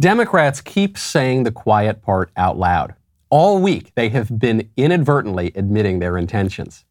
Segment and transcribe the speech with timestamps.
[0.00, 2.94] Democrats keep saying the quiet part out loud.
[3.30, 6.84] All week, they have been inadvertently admitting their intentions.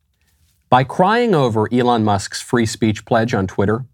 [0.70, 3.86] By crying over Elon Musk's free speech pledge on Twitter,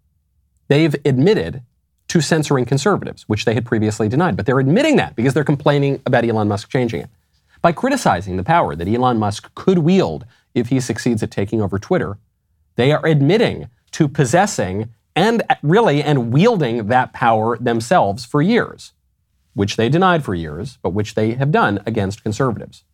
[0.68, 1.62] they've admitted
[2.08, 4.36] to censoring conservatives, which they had previously denied.
[4.36, 7.10] But they're admitting that because they're complaining about Elon Musk changing it.
[7.62, 10.24] By criticizing the power that Elon Musk could wield
[10.54, 12.16] if he succeeds at taking over Twitter,
[12.76, 18.92] they are admitting to possessing and really and wielding that power themselves for years,
[19.54, 22.84] which they denied for years, but which they have done against conservatives.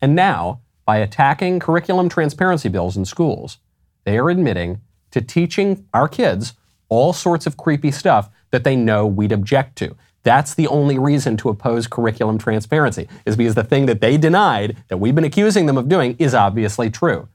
[0.00, 3.58] And now, by attacking curriculum transparency bills in schools,
[4.04, 4.80] they are admitting
[5.12, 6.54] to teaching our kids
[6.88, 9.96] all sorts of creepy stuff that they know we'd object to.
[10.22, 14.76] That's the only reason to oppose curriculum transparency, is because the thing that they denied,
[14.88, 17.28] that we've been accusing them of doing, is obviously true.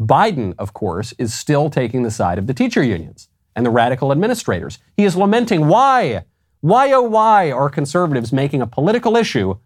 [0.00, 4.12] Biden, of course, is still taking the side of the teacher unions and the radical
[4.12, 4.78] administrators.
[4.96, 6.24] He is lamenting why,
[6.60, 9.58] why oh why are conservatives making a political issue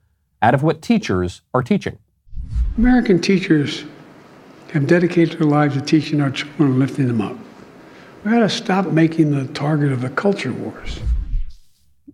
[0.43, 1.99] out of what teachers are teaching?
[2.77, 3.85] American teachers
[4.73, 7.37] have dedicated their lives to teaching our children and lifting them up.
[8.25, 11.01] We got to stop making the target of the culture wars.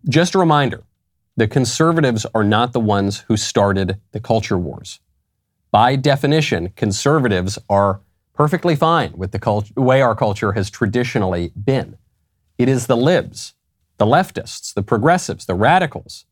[0.09, 0.85] Just a reminder
[1.37, 5.01] the conservatives are not the ones who started the culture wars.
[5.71, 8.01] By definition, conservatives are
[8.33, 11.99] perfectly fine with the cult- way our culture has traditionally been.
[12.57, 13.55] It is the libs,
[13.99, 16.25] the leftists, the progressives, the radicals.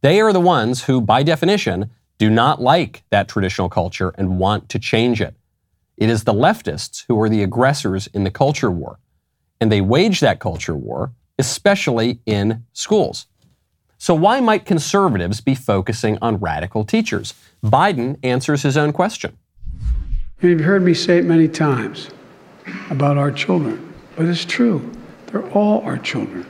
[0.00, 4.68] They are the ones who, by definition, do not like that traditional culture and want
[4.70, 5.34] to change it.
[5.96, 8.98] It is the leftists who are the aggressors in the culture war
[9.62, 13.28] and they wage that culture war, especially in schools.
[13.96, 17.32] So, why might conservatives be focusing on radical teachers?
[17.62, 19.38] Biden answers his own question.
[20.40, 22.10] You've heard me say it many times
[22.90, 24.90] about our children, but it's true.
[25.26, 26.44] They're all our children.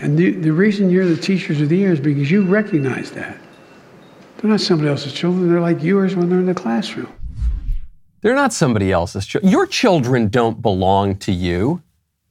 [0.00, 3.36] And the, the reason you're the teachers of the year is because you recognize that.
[4.38, 7.12] They're not somebody else's children, they're like yours when they're in the classroom.
[8.22, 9.50] They're not somebody else's children.
[9.50, 11.82] Your children don't belong to you.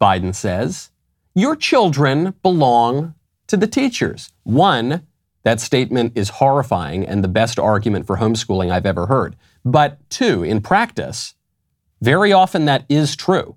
[0.02, 0.90] Biden says,
[1.36, 3.14] your children belong
[3.48, 4.32] to the teachers.
[4.44, 5.08] One,
[5.44, 9.36] that statement is horrifying and the best argument for homeschooling I've ever heard.
[9.64, 11.36] But two, in practice,
[12.02, 13.56] very often that is true.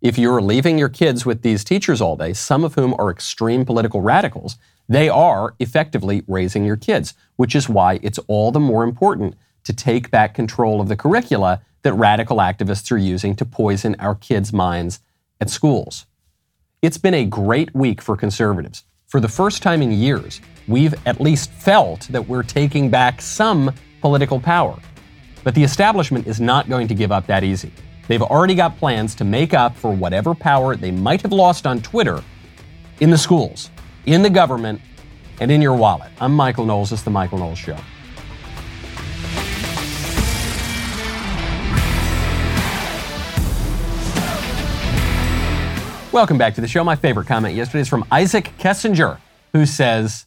[0.00, 3.66] If you're leaving your kids with these teachers all day, some of whom are extreme
[3.66, 4.56] political radicals,
[4.88, 9.34] they are effectively raising your kids, which is why it's all the more important
[9.64, 14.14] to take back control of the curricula that radical activists are using to poison our
[14.14, 15.00] kids' minds
[15.38, 16.06] at schools.
[16.80, 18.84] It's been a great week for conservatives.
[19.06, 23.74] For the first time in years, we've at least felt that we're taking back some
[24.00, 24.78] political power.
[25.44, 27.70] But the establishment is not going to give up that easy.
[28.10, 31.80] They've already got plans to make up for whatever power they might have lost on
[31.80, 32.24] Twitter
[32.98, 33.70] in the schools,
[34.04, 34.80] in the government,
[35.40, 36.10] and in your wallet.
[36.20, 36.90] I'm Michael Knowles.
[36.90, 37.76] Is The Michael Knowles Show.
[46.10, 46.82] Welcome back to the show.
[46.82, 49.20] My favorite comment yesterday is from Isaac Kessinger,
[49.52, 50.26] who says,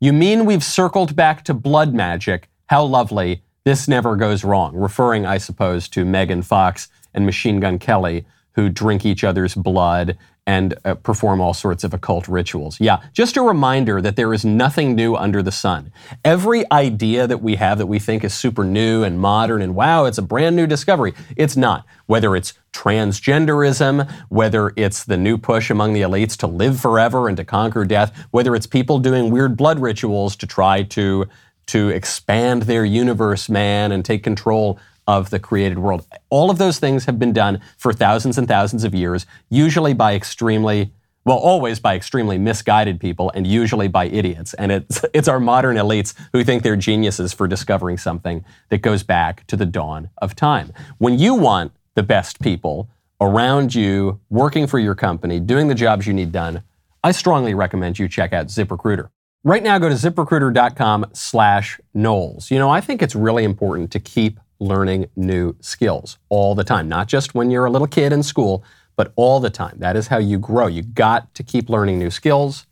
[0.00, 2.48] You mean we've circled back to blood magic?
[2.68, 3.42] How lovely.
[3.64, 4.74] This never goes wrong.
[4.74, 10.18] Referring, I suppose, to Megan Fox and Machine Gun Kelly, who drink each other's blood
[10.48, 12.80] and uh, perform all sorts of occult rituals.
[12.80, 15.92] Yeah, just a reminder that there is nothing new under the sun.
[16.24, 20.06] Every idea that we have that we think is super new and modern and wow,
[20.06, 21.84] it's a brand new discovery, it's not.
[22.06, 27.36] Whether it's transgenderism, whether it's the new push among the elites to live forever and
[27.36, 31.26] to conquer death, whether it's people doing weird blood rituals to try to
[31.66, 36.06] to expand their universe, man, and take control of the created world.
[36.28, 40.14] All of those things have been done for thousands and thousands of years, usually by
[40.14, 40.92] extremely
[41.24, 44.54] well, always by extremely misguided people and usually by idiots.
[44.54, 49.02] And it's, it's our modern elites who think they're geniuses for discovering something that goes
[49.02, 50.72] back to the dawn of time.
[50.96, 52.88] When you want the best people
[53.20, 56.62] around you, working for your company, doing the jobs you need done,
[57.04, 59.10] I strongly recommend you check out ZipRecruiter.
[59.44, 62.50] Right now, go to ziprecruiter.com slash Knowles.
[62.50, 66.88] You know, I think it's really important to keep learning new skills all the time,
[66.88, 68.64] not just when you're a little kid in school,
[68.96, 69.76] but all the time.
[69.78, 70.66] That is how you grow.
[70.66, 72.66] You got to keep learning new skills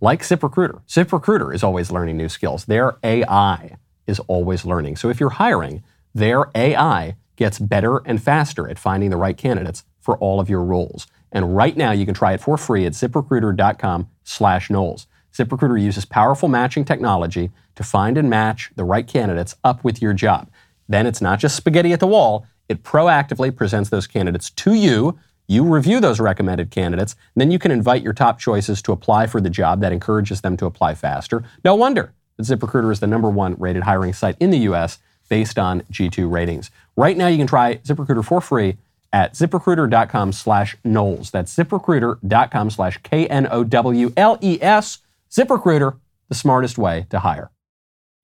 [0.00, 0.82] like ZipRecruiter.
[0.88, 2.64] ZipRecruiter is always learning new skills.
[2.64, 3.76] Their AI
[4.06, 4.96] is always learning.
[4.96, 5.84] So if you're hiring,
[6.14, 10.64] their AI gets better and faster at finding the right candidates for all of your
[10.64, 11.06] roles.
[11.30, 15.06] And right now you can try it for free at ziprecruiter.com slash Knowles.
[15.32, 20.12] ZipRecruiter uses powerful matching technology to find and match the right candidates up with your
[20.12, 20.50] job.
[20.92, 25.18] Then it's not just spaghetti at the wall, it proactively presents those candidates to you
[25.48, 29.26] You review those recommended candidates, and then you can invite your top choices to apply
[29.26, 29.80] for the job.
[29.80, 31.44] That encourages them to apply faster.
[31.64, 34.98] No wonder that ZipRecruiter is the number one rated hiring site in the US
[35.28, 36.70] based on G2 ratings.
[36.96, 38.76] Right now, you can try ZipRecruiter for free
[39.12, 41.30] at ziprecruiter.com slash Knowles.
[41.30, 44.98] That's ziprecruiter.com slash K N O W L E S.
[45.30, 45.98] ZipRecruiter,
[46.28, 47.50] the smartest way to hire.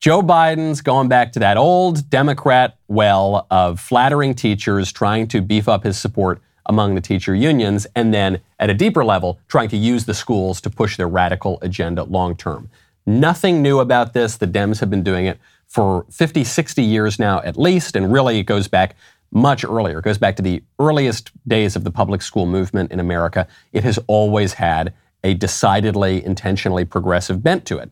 [0.00, 5.68] Joe Biden's going back to that old Democrat well of flattering teachers, trying to beef
[5.68, 9.76] up his support among the teacher unions, and then at a deeper level, trying to
[9.76, 12.70] use the schools to push their radical agenda long term.
[13.06, 14.36] Nothing new about this.
[14.36, 18.38] The Dems have been doing it for 50, 60 years now at least, and really
[18.38, 18.94] it goes back
[19.32, 19.98] much earlier.
[19.98, 23.48] It goes back to the earliest days of the public school movement in America.
[23.72, 27.90] It has always had a decidedly, intentionally progressive bent to it.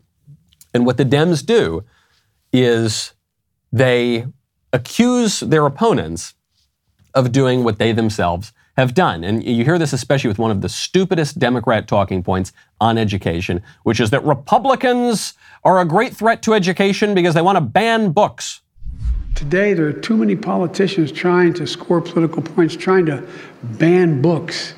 [0.72, 1.82] And what the Dems do
[2.52, 3.12] is
[3.72, 4.26] they
[4.72, 6.34] accuse their opponents
[7.14, 9.24] of doing what they themselves have done.
[9.24, 13.62] And you hear this especially with one of the stupidest Democrat talking points on education,
[13.84, 15.32] which is that Republicans
[15.64, 18.60] are a great threat to education because they want to ban books.
[19.34, 23.26] Today, there are too many politicians trying to score political points, trying to
[23.62, 24.74] ban books,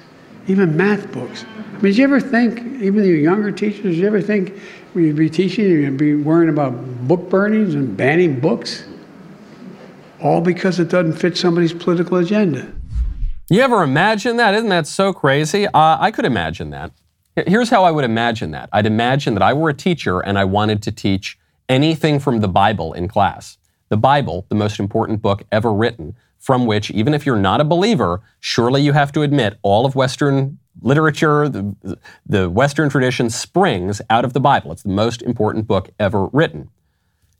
[0.46, 1.44] even math books.
[1.44, 4.60] I mean, did you ever think, even your younger teachers, did you ever think
[4.94, 6.72] you'd be teaching, you'd be worrying about
[7.06, 8.84] book burnings and banning books?
[10.20, 12.72] All because it doesn't fit somebody's political agenda.
[13.50, 14.54] You ever imagine that?
[14.54, 15.66] Isn't that so crazy?
[15.66, 16.92] Uh, I could imagine that.
[17.46, 20.44] Here's how I would imagine that I'd imagine that I were a teacher and I
[20.44, 21.38] wanted to teach
[21.68, 23.58] anything from the Bible in class
[23.88, 27.64] the Bible, the most important book ever written, from which, even if you're not a
[27.64, 34.00] believer, surely you have to admit all of Western literature, the, the Western tradition springs
[34.10, 34.72] out of the Bible.
[34.72, 36.70] It's the most important book ever written.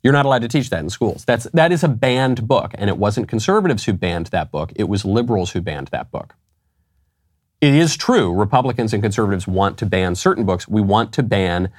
[0.03, 1.25] You're not allowed to teach that in schools.
[1.25, 4.85] That's, that is a banned book, and it wasn't conservatives who banned that book, it
[4.85, 6.35] was liberals who banned that book.
[7.61, 10.69] It is true, Republicans and conservatives want to ban certain books.
[10.69, 11.71] We want to ban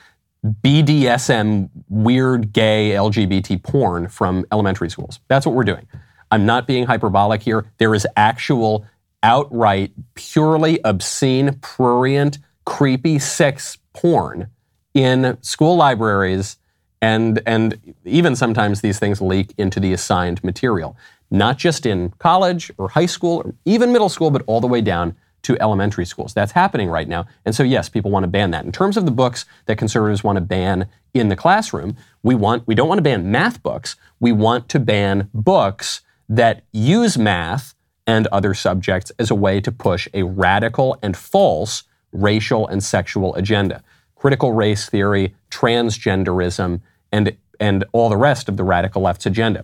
[0.46, 5.20] BDSM, weird gay LGBT porn from elementary schools.
[5.28, 5.88] That's what we're doing.
[6.32, 7.66] I'm not being hyperbolic here.
[7.78, 8.86] There is actual,
[9.24, 14.48] outright, purely obscene, prurient, creepy sex porn
[14.94, 16.58] in school libraries,
[17.02, 20.98] and, and even sometimes these things leak into the assigned material.
[21.32, 24.82] Not just in college or high school or even middle school, but all the way
[24.82, 26.34] down to elementary schools.
[26.34, 27.26] That's happening right now.
[27.46, 28.66] And so, yes, people want to ban that.
[28.66, 32.68] In terms of the books that conservatives want to ban in the classroom, we want
[32.68, 33.96] we don't want to ban math books.
[34.20, 37.74] We want to ban books that use math
[38.10, 43.36] and other subjects as a way to push a radical and false racial and sexual
[43.36, 43.84] agenda.
[44.16, 49.64] Critical race theory, transgenderism, and and all the rest of the radical left's agenda.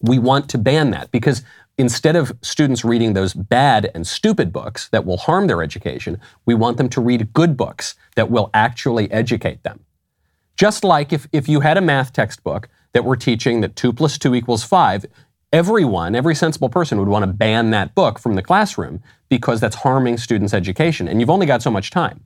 [0.00, 1.42] We want to ban that because
[1.76, 6.54] instead of students reading those bad and stupid books that will harm their education, we
[6.54, 9.80] want them to read good books that will actually educate them.
[10.56, 14.16] Just like if, if you had a math textbook that were teaching that 2 plus
[14.16, 15.04] 2 equals 5,
[15.56, 19.76] everyone, every sensible person would want to ban that book from the classroom because that's
[19.76, 21.08] harming students' education.
[21.08, 22.22] And you've only got so much time.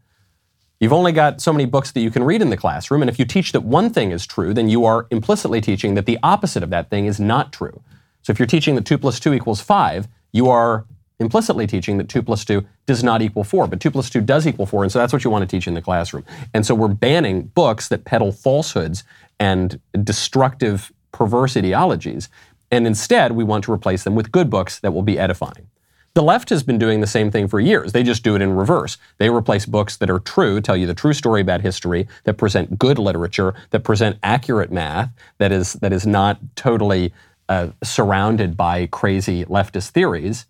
[0.81, 3.03] You've only got so many books that you can read in the classroom.
[3.03, 6.07] And if you teach that one thing is true, then you are implicitly teaching that
[6.07, 7.81] the opposite of that thing is not true.
[8.23, 10.87] So if you're teaching that 2 plus 2 equals 5, you are
[11.21, 14.45] implicitly teaching that 2 plus 2 does not equal 4, but 2 plus 2 does
[14.45, 16.25] equal 4, and so that's what you want to teach in the classroom.
[16.53, 19.05] And so we're banning books that peddle falsehoods
[19.39, 22.29] and destructive, perverse ideologies,
[22.71, 25.69] and instead we want to replace them with good books that will be edifying.
[26.15, 27.93] The left has been doing the same thing for years.
[27.93, 28.99] They just do it in reverse.
[29.19, 32.79] They replace books that are true, tell you the true story about history, that present
[32.79, 37.13] good literature, that present accurate math, that is, that is not totally
[37.49, 40.47] uh, surrounded by crazy leftist theories,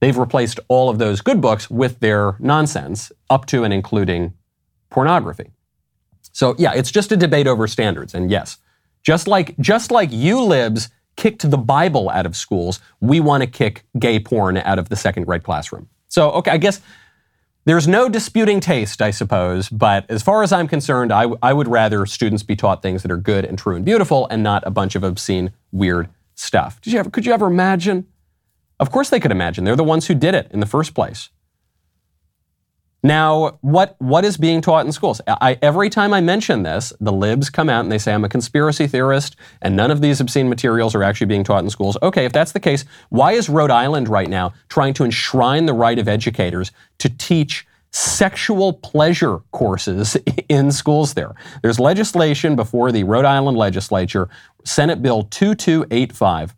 [0.00, 4.32] they've replaced all of those good books with their nonsense, up to and including
[4.90, 5.50] pornography.
[6.32, 8.14] So yeah, it's just a debate over standards.
[8.14, 8.58] And yes,
[9.02, 13.46] just like just like you libs kicked the Bible out of schools, we want to
[13.46, 15.88] kick gay porn out of the second grade classroom.
[16.08, 16.80] So okay, I guess
[17.66, 21.54] there's no disputing taste, I suppose, but as far as I'm concerned, I, w- I
[21.54, 24.62] would rather students be taught things that are good and true and beautiful and not
[24.66, 26.80] a bunch of obscene, weird stuff.
[26.82, 28.06] Did you ever, could you ever imagine?
[28.78, 29.64] Of course they could imagine.
[29.64, 31.30] They're the ones who did it in the first place.
[33.04, 35.20] Now, what, what is being taught in schools?
[35.28, 38.30] I, every time I mention this, the libs come out and they say I'm a
[38.30, 41.98] conspiracy theorist and none of these obscene materials are actually being taught in schools.
[42.02, 45.74] Okay, if that's the case, why is Rhode Island right now trying to enshrine the
[45.74, 50.16] right of educators to teach sexual pleasure courses
[50.48, 51.34] in schools there?
[51.60, 54.30] There's legislation before the Rhode Island legislature
[54.64, 56.54] Senate Bill 2285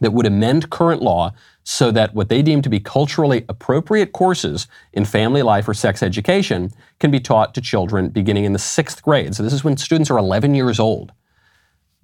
[0.00, 1.32] that would amend current law
[1.64, 6.02] so that what they deem to be culturally appropriate courses in family life or sex
[6.02, 9.34] education can be taught to children beginning in the sixth grade.
[9.34, 11.12] So this is when students are 11 years old.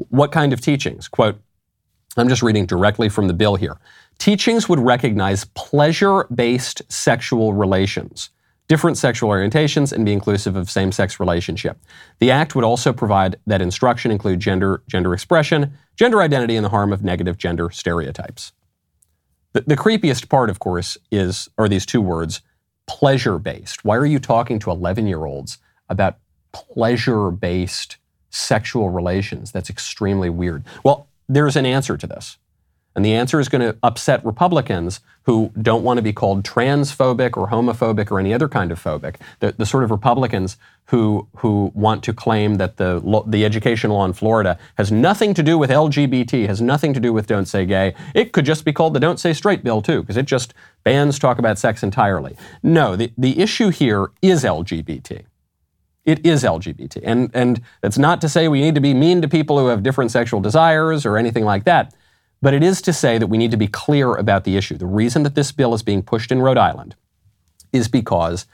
[0.09, 1.07] What kind of teachings?
[1.07, 1.41] Quote,
[2.17, 3.79] I'm just reading directly from the bill here.
[4.19, 8.31] Teachings would recognize pleasure based sexual relations,
[8.69, 11.79] different sexual orientations, and be inclusive of same sex relationship.
[12.21, 16.71] The Act would also provide that instruction include gender, gender expression, gender identity, and the
[16.71, 18.53] harm of negative gender stereotypes.
[19.53, 22.41] The, the creepiest part, of course, is are these two words
[22.87, 23.85] pleasure based.
[23.85, 26.19] Why are you talking to 11 year olds about
[26.53, 27.97] pleasure based
[28.31, 29.53] sexual relations?
[29.53, 30.65] That's extremely weird.
[30.85, 32.39] Well, there's an answer to this.
[32.95, 37.37] And the answer is going to upset Republicans who don't want to be called transphobic
[37.37, 39.17] or homophobic or any other kind of phobic.
[39.41, 40.57] The, the sort of Republicans
[40.87, 45.43] who, who want to claim that the, the education law in Florida has nothing to
[45.43, 47.95] do with LGBT, has nothing to do with Don't Say Gay.
[48.15, 50.53] It could just be called the Don't Say Straight bill, too, because it just
[50.85, 52.37] bans talk about sex entirely.
[52.63, 55.23] No, the, the issue here is LGBT.
[56.05, 57.01] It is LGBT.
[57.05, 59.85] And, and that's not to say we need to be mean to people who have
[59.85, 61.95] different sexual desires or anything like that.
[62.43, 64.77] But it is to say that we need to be clear about the issue.
[64.77, 66.97] The reason that this bill is being pushed in Rhode Island
[67.73, 68.47] is because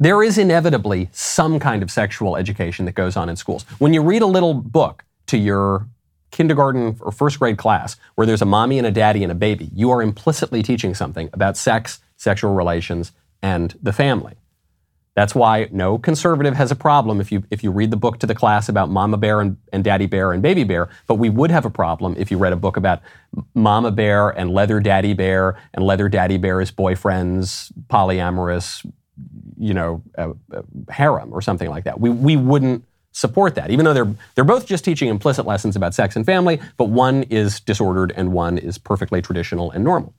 [0.00, 3.64] there is inevitably some kind of sexual education that goes on in schools.
[3.78, 5.86] When you read a little book to your
[6.30, 9.70] kindergarten or first grade class where there's a mommy and a daddy and a baby,
[9.72, 14.34] you are implicitly teaching something about sex, sexual relations, and the family.
[15.14, 18.26] That's why no conservative has a problem if you if you read the book to
[18.26, 21.52] the class about Mama Bear and, and Daddy Bear and Baby Bear, but we would
[21.52, 23.00] have a problem if you read a book about
[23.54, 28.84] Mama Bear and Leather Daddy Bear and Leather Daddy Bear's boyfriends, polyamorous,
[29.56, 32.00] you know, uh, uh, harem or something like that.
[32.00, 35.94] We we wouldn't support that, even though they're they're both just teaching implicit lessons about
[35.94, 40.12] sex and family, but one is disordered and one is perfectly traditional and normal.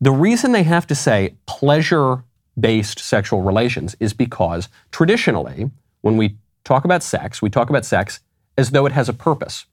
[0.00, 2.22] The reason they have to say pleasure
[2.60, 8.20] based sexual relations is because traditionally, when we talk about sex, we talk about sex
[8.56, 9.66] as though it has a purpose.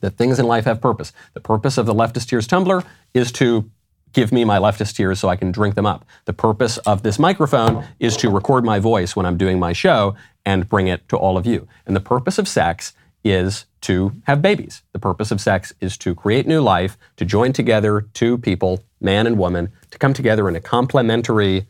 [0.00, 1.12] That things in life have purpose.
[1.34, 2.84] The purpose of the leftist tears tumbler
[3.14, 3.70] is to
[4.12, 6.04] give me my leftist tears so I can drink them up.
[6.24, 10.14] The purpose of this microphone is to record my voice when I'm doing my show
[10.46, 11.68] and bring it to all of you.
[11.86, 12.94] And the purpose of sex
[13.24, 14.82] is to have babies.
[14.92, 19.26] The purpose of sex is to create new life, to join together two people, man
[19.26, 21.66] and woman, to come together in a complementary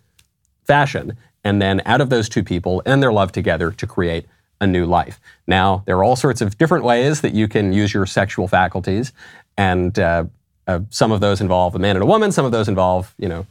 [0.69, 1.17] fashion.
[1.43, 4.27] And then out of those two people and their love together to create
[4.61, 5.21] a new life.
[5.47, 9.13] Now, there are all sorts of different ways that you can use your sexual faculties.
[9.57, 10.25] And uh,
[10.67, 12.31] uh, some of those involve a man and a woman.
[12.33, 13.47] Some of those involve, you know,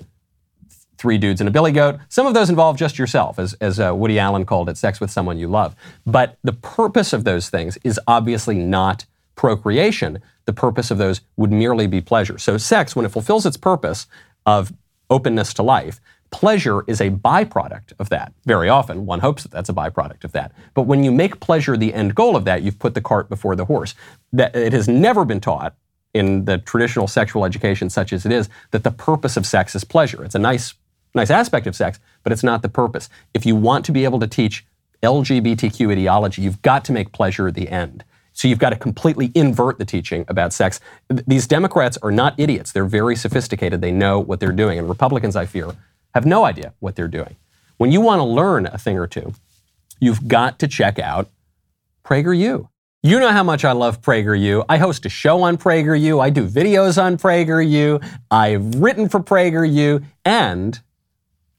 [0.98, 2.00] three dudes and a billy goat.
[2.10, 5.12] Some of those involve just yourself, as, as uh, Woody Allen called it, sex with
[5.12, 5.76] someone you love.
[6.06, 9.06] But the purpose of those things is obviously not
[9.36, 10.20] procreation.
[10.46, 12.38] The purpose of those would merely be pleasure.
[12.38, 14.08] So, sex, when it fulfills its purpose
[14.46, 14.74] of
[15.10, 18.34] openness to life, Pleasure is a byproduct of that.
[18.46, 20.52] Very often, one hopes that that's a byproduct of that.
[20.74, 23.56] But when you make pleasure the end goal of that, you've put the cart before
[23.56, 23.96] the horse.
[24.34, 25.76] That it has never been taught
[26.14, 29.84] in the traditional sexual education, such as it is, that the purpose of sex is
[29.84, 30.24] pleasure.
[30.24, 30.74] It's a nice,
[31.14, 33.10] nice aspect of sex, but it's not the purpose.
[33.34, 34.66] If you want to be able to teach
[35.04, 38.04] LGBTQ ideology, you've got to make pleasure the end.
[38.34, 40.80] So you've got to completely invert the teaching about sex.
[41.10, 42.72] These Democrats are not idiots.
[42.72, 43.82] They're very sophisticated.
[43.82, 44.78] They know what they're doing.
[44.78, 45.76] And Republicans, I fear,
[46.14, 47.36] have no idea what they're doing.
[47.78, 49.34] When you want to learn a thing or two,
[50.00, 51.30] you've got to check out
[52.04, 52.70] PragerU.
[53.04, 54.66] You know how much I love PragerU.
[54.68, 56.22] I host a show on PragerU.
[56.22, 58.04] I do videos on PragerU.
[58.32, 60.04] I've written for PragerU.
[60.26, 60.80] And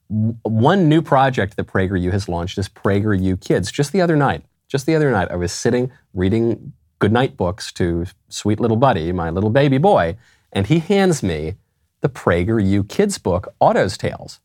[0.08, 3.70] one new project that PragerU has launched is PragerU Kids.
[3.70, 8.06] Just the other night, just the other night, I was sitting reading goodnight books to
[8.28, 10.16] sweet little buddy, my little baby boy,
[10.52, 11.54] and he hands me
[12.00, 14.40] the PragerU Kids book, Otto's Tales.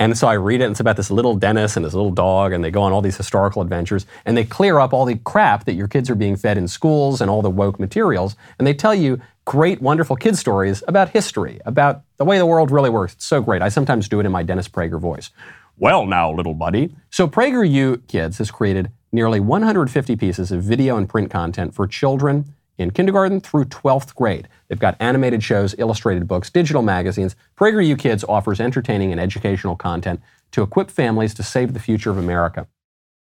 [0.00, 2.52] And so I read it, and it's about this little Dennis and his little dog,
[2.52, 5.64] and they go on all these historical adventures, and they clear up all the crap
[5.64, 8.74] that your kids are being fed in schools and all the woke materials, and they
[8.74, 13.14] tell you great, wonderful kid stories about history, about the way the world really works.
[13.14, 13.62] It's so great.
[13.62, 15.30] I sometimes do it in my Dennis Prager voice.
[15.76, 16.94] Well, now, little buddy.
[17.10, 22.54] So PragerU Kids has created nearly 150 pieces of video and print content for children
[22.78, 24.48] in kindergarten through 12th grade.
[24.68, 27.36] They've got animated shows, illustrated books, digital magazines.
[27.56, 30.20] PragerU Kids offers entertaining and educational content
[30.52, 32.66] to equip families to save the future of America.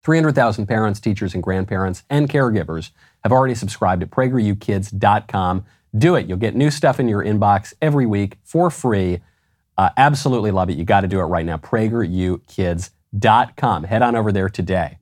[0.02, 2.90] 300,000 parents, teachers, and grandparents and caregivers
[3.22, 5.64] have already subscribed at pragerukids.com.
[5.96, 6.26] Do it.
[6.26, 9.20] You'll get new stuff in your inbox every week for free.
[9.76, 10.78] Uh, absolutely love it.
[10.78, 11.56] You got to do it right now.
[11.56, 13.84] pragerukids.com.
[13.84, 14.98] Head on over there today.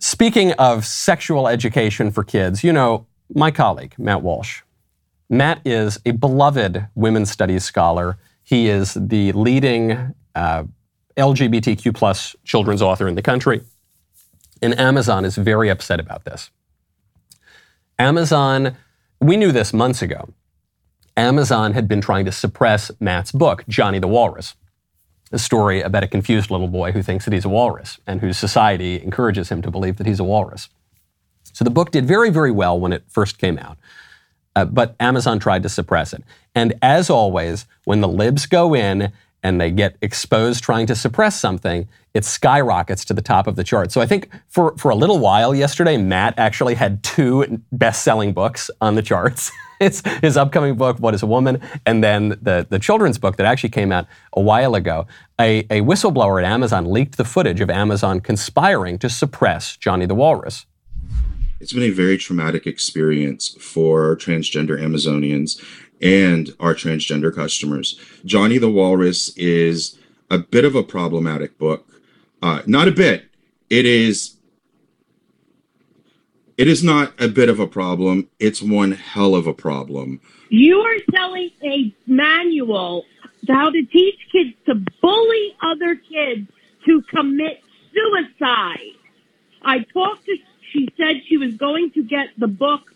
[0.00, 4.62] Speaking of sexual education for kids, you know, my colleague, Matt Walsh,
[5.30, 8.18] Matt is a beloved women's studies scholar.
[8.42, 10.64] He is the leading uh,
[11.16, 13.62] LGBTQ plus children's author in the country.
[14.62, 16.50] And Amazon is very upset about this.
[17.98, 18.76] Amazon,
[19.20, 20.28] we knew this months ago.
[21.16, 24.54] Amazon had been trying to suppress Matt's book, Johnny the Walrus,
[25.32, 28.38] a story about a confused little boy who thinks that he's a walrus and whose
[28.38, 30.68] society encourages him to believe that he's a walrus.
[31.54, 33.78] So the book did very, very well when it first came out.
[34.56, 36.24] Uh, but Amazon tried to suppress it.
[36.54, 39.12] And as always, when the libs go in
[39.42, 43.62] and they get exposed trying to suppress something, it skyrockets to the top of the
[43.62, 43.92] chart.
[43.92, 48.32] So I think for, for a little while yesterday, Matt actually had two best selling
[48.32, 49.52] books on the charts.
[49.80, 53.46] it's his upcoming book, What is a Woman, and then the, the children's book that
[53.46, 55.06] actually came out a while ago.
[55.40, 60.16] A, a whistleblower at Amazon leaked the footage of Amazon conspiring to suppress Johnny the
[60.16, 60.66] Walrus.
[61.60, 65.62] It's been a very traumatic experience for transgender Amazonians
[66.00, 67.98] and our transgender customers.
[68.24, 69.98] Johnny the Walrus is
[70.30, 71.88] a bit of a problematic book.
[72.40, 73.24] Uh, not a bit.
[73.68, 74.36] It is.
[76.56, 78.28] It is not a bit of a problem.
[78.38, 80.20] It's one hell of a problem.
[80.50, 83.04] You are selling a manual
[83.48, 86.48] how to teach kids to bully other kids
[86.86, 87.62] to commit
[87.94, 88.94] suicide.
[89.62, 90.36] I talked to
[90.78, 92.94] she said she was going to get the book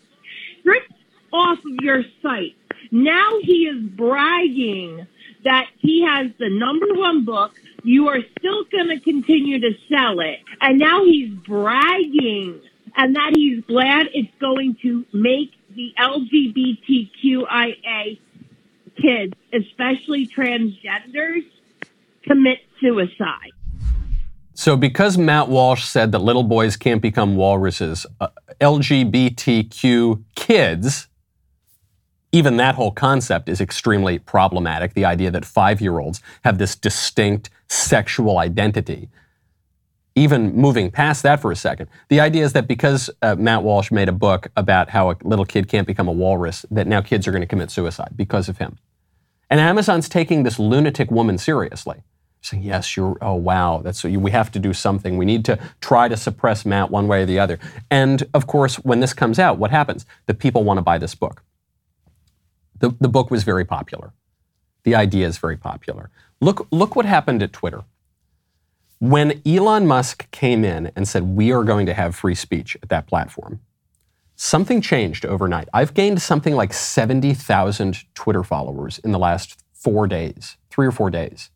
[0.59, 0.93] stripped
[1.31, 2.55] off of your site.
[2.91, 5.07] Now he is bragging
[5.43, 7.53] that he has the number one book.
[7.83, 10.39] You are still going to continue to sell it.
[10.61, 12.61] And now he's bragging
[12.95, 18.19] and that he's glad it's going to make the LGBTQIA
[19.01, 21.43] kids, especially transgenders,
[22.23, 23.51] commit suicide.
[24.55, 28.27] So, because Matt Walsh said that little boys can't become walruses, uh,
[28.61, 31.07] LGBTQ kids,
[32.31, 34.93] even that whole concept is extremely problematic.
[34.93, 39.09] The idea that five year olds have this distinct sexual identity.
[40.15, 43.91] Even moving past that for a second, the idea is that because uh, Matt Walsh
[43.91, 47.27] made a book about how a little kid can't become a walrus, that now kids
[47.27, 48.77] are going to commit suicide because of him.
[49.49, 52.03] And Amazon's taking this lunatic woman seriously
[52.45, 54.09] saying, yes, you're, oh, wow, that's, so.
[54.09, 55.17] we have to do something.
[55.17, 57.57] We need to try to suppress Matt one way or the other.
[57.89, 60.05] And of course, when this comes out, what happens?
[60.25, 61.43] The people want to buy this book.
[62.79, 64.11] The, the book was very popular.
[64.83, 66.09] The idea is very popular.
[66.41, 67.85] Look, look what happened at Twitter.
[68.99, 72.89] When Elon Musk came in and said, we are going to have free speech at
[72.89, 73.61] that platform,
[74.35, 75.69] something changed overnight.
[75.73, 81.09] I've gained something like 70,000 Twitter followers in the last four days, three or four
[81.09, 81.49] days.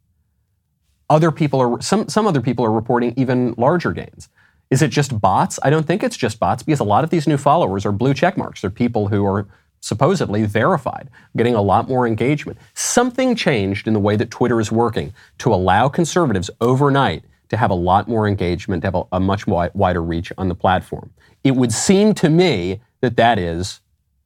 [1.09, 4.29] Other people are some some other people are reporting even larger gains.
[4.69, 5.59] Is it just bots?
[5.63, 8.13] I don't think it's just bots because a lot of these new followers are blue
[8.13, 8.61] check marks.
[8.61, 9.47] They're people who are
[9.79, 12.57] supposedly verified, getting a lot more engagement.
[12.73, 17.71] Something changed in the way that Twitter is working to allow conservatives overnight to have
[17.71, 21.11] a lot more engagement, to have a, a much wider reach on the platform.
[21.43, 23.79] It would seem to me that that is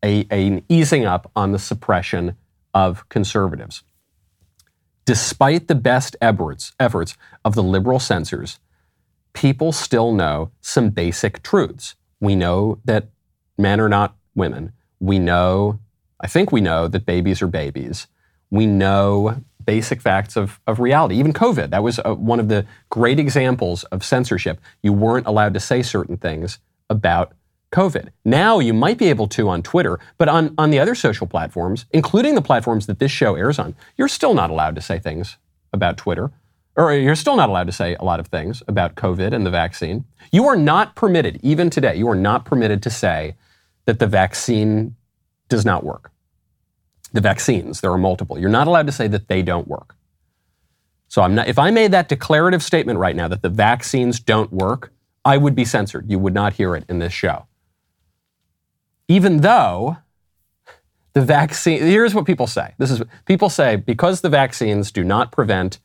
[0.04, 2.36] a, an easing up on the suppression
[2.74, 3.84] of conservatives
[5.06, 8.60] despite the best efforts, efforts of the liberal censors,
[9.34, 11.96] people still know some basic truths.
[12.20, 13.10] We know that
[13.58, 14.74] men are not women.
[15.00, 15.80] We know,
[16.20, 18.08] I think we know that babies are babies.
[18.50, 21.16] We know basic facts of, of reality.
[21.16, 24.60] Even COVID, that was a, one of the great examples of censorship.
[24.82, 26.60] You weren't allowed to say certain things
[26.90, 27.34] about
[27.72, 28.10] COVID.
[28.26, 31.86] Now you might be able to on Twitter, but on, on the other social platforms,
[31.92, 35.38] including the platforms that this show airs on, you're still not allowed to say things
[35.72, 36.32] about Twitter.
[36.76, 39.50] Or you're still not allowed to say a lot of things about COVID and the
[39.50, 40.06] vaccine.
[40.32, 43.36] You are not permitted, even today, you are not permitted to say
[43.86, 44.96] that the vaccine
[45.50, 46.12] does not work.
[47.14, 48.40] The vaccines, there are multiple.
[48.40, 49.96] You're not allowed to say that they don't work.
[51.10, 54.52] So I'm not, if I made that declarative statement right now that the vaccines don't
[54.54, 54.94] work,
[55.26, 56.10] I would be censored.
[56.10, 57.48] You would not hear it in this show
[59.12, 59.98] even though
[61.14, 62.74] the vaccine, here's what people say.
[62.78, 65.80] This is people say because the vaccines do not prevent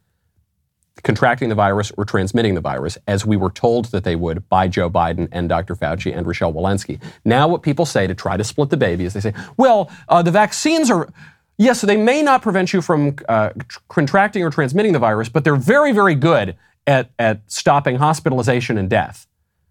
[1.02, 4.68] contracting the virus or transmitting the virus, as we were told that they would by
[4.68, 5.74] Joe Biden and Dr.
[5.74, 7.02] Fauci and Rochelle Walensky.
[7.24, 10.22] Now, what people say to try to split the baby is they say, well, uh,
[10.22, 11.08] the vaccines are.
[11.58, 13.50] Yes, so they may not prevent you from uh,
[13.88, 16.54] contracting or transmitting the virus, but they're very, very good
[16.86, 19.26] at, at stopping hospitalization and death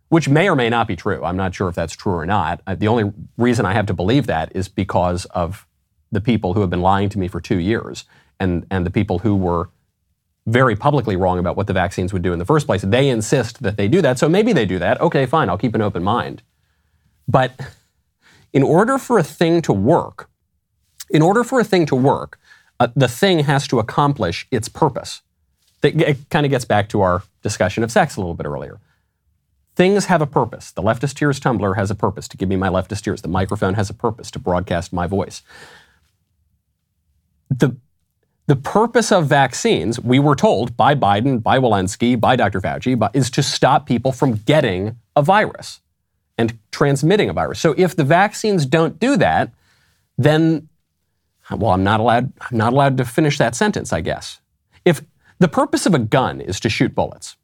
[0.10, 1.24] which may or may not be true.
[1.24, 2.62] I'm not sure if that's true or not.
[2.80, 5.66] The only reason I have to believe that is because of
[6.12, 8.06] the people who have been lying to me for two years
[8.40, 9.70] and, and the people who were
[10.48, 12.84] very publicly wrong about what the vaccines would do in the first place.
[12.84, 15.02] They insist that they do that, so maybe they do that.
[15.02, 16.44] Okay, fine, I'll keep an open mind.
[17.28, 17.60] But
[18.54, 20.30] in order for a thing to work,
[21.10, 22.40] In order for a thing to work,
[22.80, 25.22] uh, the thing has to accomplish its purpose.
[25.82, 28.80] That it kind of gets back to our discussion of sex a little bit earlier.
[29.76, 30.72] Things have a purpose.
[30.72, 33.22] The leftist tears tumbler has a purpose to give me my leftist ears.
[33.22, 35.42] The microphone has a purpose to broadcast my voice.
[37.50, 37.76] The
[38.48, 42.62] the purpose of vaccines, we were told by Biden, by Walensky, by Dr.
[42.62, 45.82] Fauci, by, is to stop people from getting a virus
[46.38, 47.60] and transmitting a virus.
[47.60, 49.52] So if the vaccines don't do that,
[50.20, 50.70] then
[51.52, 54.40] well, I'm not allowed I'm not allowed to finish that sentence, I guess.
[54.84, 55.02] If
[55.40, 57.36] the purpose of a gun is to shoot bullets.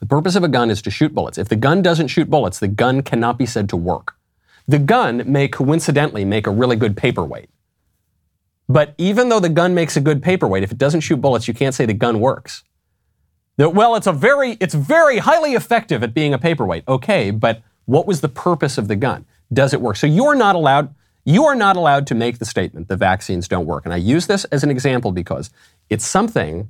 [0.00, 1.38] The purpose of a gun is to shoot bullets.
[1.38, 4.14] If the gun doesn't shoot bullets, the gun cannot be said to work.
[4.68, 7.48] The gun may coincidentally make a really good paperweight.
[8.68, 11.54] But even though the gun makes a good paperweight, if it doesn't shoot bullets, you
[11.54, 12.64] can't say the gun works.
[13.58, 16.84] Well, it's a very, it's very highly effective at being a paperweight.
[16.88, 19.24] Okay, but what was the purpose of the gun?
[19.52, 19.96] Does it work?
[19.96, 23.64] So you're not allowed, you are not allowed to make the statement the vaccines don't
[23.64, 23.84] work.
[23.86, 25.50] And I use this as an example because
[25.88, 26.68] it's something,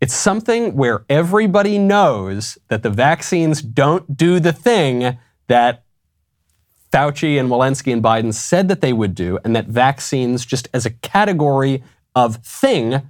[0.00, 5.84] it's something where everybody knows that the vaccines don't do the thing that
[6.92, 10.86] Fauci and Walensky and Biden said that they would do, and that vaccines, just as
[10.86, 11.82] a category
[12.14, 13.02] of thing,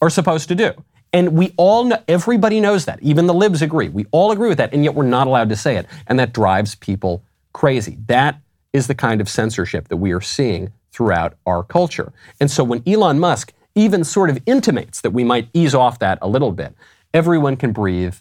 [0.00, 0.72] are supposed to do.
[1.12, 3.00] And we all know, everybody knows that.
[3.02, 3.88] Even the libs agree.
[3.88, 5.86] We all agree with that, and yet we're not allowed to say it.
[6.06, 7.98] And that drives people crazy.
[8.06, 8.40] That
[8.72, 12.12] is the kind of censorship that we are seeing throughout our culture.
[12.40, 16.18] And so when Elon Musk even sort of intimates that we might ease off that
[16.22, 16.74] a little bit,
[17.12, 18.16] everyone can breathe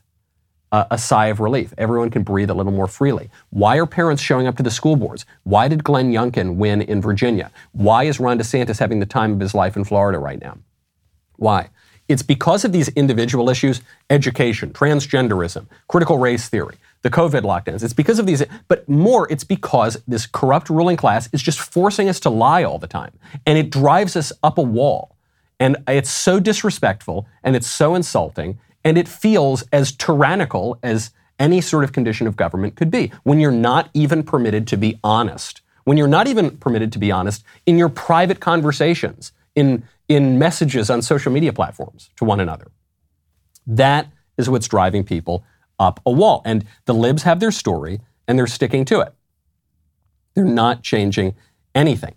[0.72, 1.74] a, a sigh of relief.
[1.78, 3.30] Everyone can breathe a little more freely.
[3.50, 5.26] Why are parents showing up to the school boards?
[5.44, 7.52] Why did Glenn Youngkin win in Virginia?
[7.72, 10.58] Why is Ron DeSantis having the time of his life in Florida right now?
[11.38, 11.70] Why?
[12.08, 17.84] It's because of these individual issues education, transgenderism, critical race theory, the COVID lockdowns.
[17.84, 22.10] It's because of these, but more, it's because this corrupt ruling class is just forcing
[22.10, 23.14] us to lie all the time.
[23.46, 25.11] And it drives us up a wall.
[25.62, 31.62] And it's so disrespectful and it's so insulting and it feels as tyrannical as any
[31.62, 35.62] sort of condition of government could be when you're not even permitted to be honest,
[35.84, 40.90] when you're not even permitted to be honest in your private conversations, in, in messages
[40.90, 42.72] on social media platforms to one another.
[43.68, 45.44] That is what's driving people
[45.78, 46.42] up a wall.
[46.44, 49.14] And the libs have their story and they're sticking to it.
[50.34, 51.36] They're not changing
[51.76, 52.16] anything.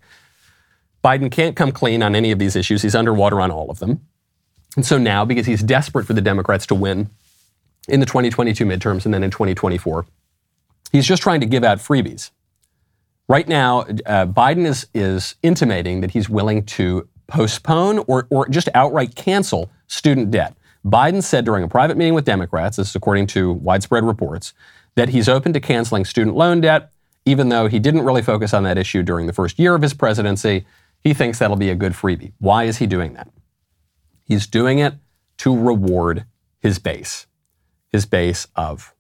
[1.05, 2.83] Biden can't come clean on any of these issues.
[2.83, 4.01] He's underwater on all of them.
[4.77, 7.11] And so now, because he's desperate for the Democrats to win
[7.89, 10.07] in the 2022 midterms and then in 2024,
[10.91, 12.31] he's just trying to give out freebies.
[13.29, 18.69] Right now, uh, Biden is, is intimating that he's willing to postpone or, or just
[18.75, 20.57] outright cancel student debt.
[20.85, 24.53] Biden said during a private meeting with Democrats, this is according to widespread reports,
[24.97, 26.91] that he's open to canceling student loan debt,
[27.25, 29.95] even though he didn't really focus on that issue during the first year of his
[29.95, 30.67] presidency.
[31.05, 32.33] He thinks that'll be a good freebie.
[32.39, 33.29] Why is he doing that?
[34.25, 34.95] He's doing it
[35.39, 36.25] to reward
[36.61, 37.27] his base,
[37.93, 38.95] his base of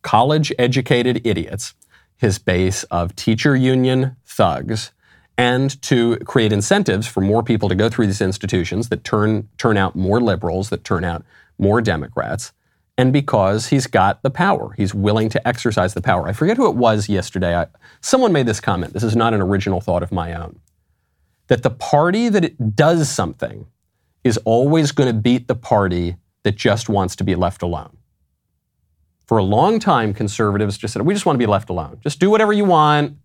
[0.00, 1.74] college educated idiots,
[2.16, 4.92] his base of teacher union thugs,
[5.36, 9.76] and to create incentives for more people to go through these institutions that turn, turn
[9.76, 11.22] out more liberals, that turn out
[11.58, 12.52] more Democrats.
[12.96, 16.26] And because he's got the power, he's willing to exercise the power.
[16.26, 17.54] I forget who it was yesterday.
[17.54, 17.66] I,
[18.00, 18.94] someone made this comment.
[18.94, 20.60] This is not an original thought of my own.
[21.48, 23.66] That the party that does something
[24.24, 27.96] is always going to beat the party that just wants to be left alone.
[29.26, 31.98] For a long time, conservatives just said, we just want to be left alone.
[32.00, 33.16] Just do whatever you want.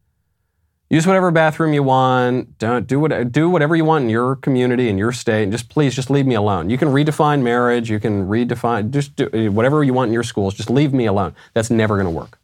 [0.90, 2.58] Use whatever bathroom you want.
[2.58, 5.70] Don't do what, do whatever you want in your community, in your state, and just
[5.70, 6.70] please just leave me alone.
[6.70, 7.90] You can redefine marriage.
[7.90, 10.54] You can redefine just do whatever you want in your schools.
[10.54, 11.34] Just leave me alone.
[11.54, 12.41] That's never going to work.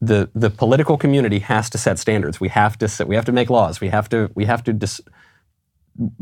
[0.00, 2.40] The the political community has to set standards.
[2.40, 3.80] We have to set, we have to make laws.
[3.80, 5.00] We have to we have to dis,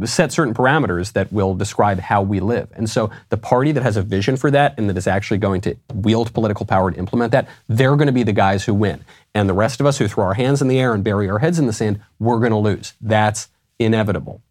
[0.04, 2.68] set certain parameters that will describe how we live.
[2.74, 5.60] And so the party that has a vision for that and that is actually going
[5.62, 9.04] to wield political power to implement that, they're going to be the guys who win.
[9.34, 11.38] And the rest of us who throw our hands in the air and bury our
[11.38, 12.94] heads in the sand, we're going to lose.
[13.00, 14.42] That's inevitable.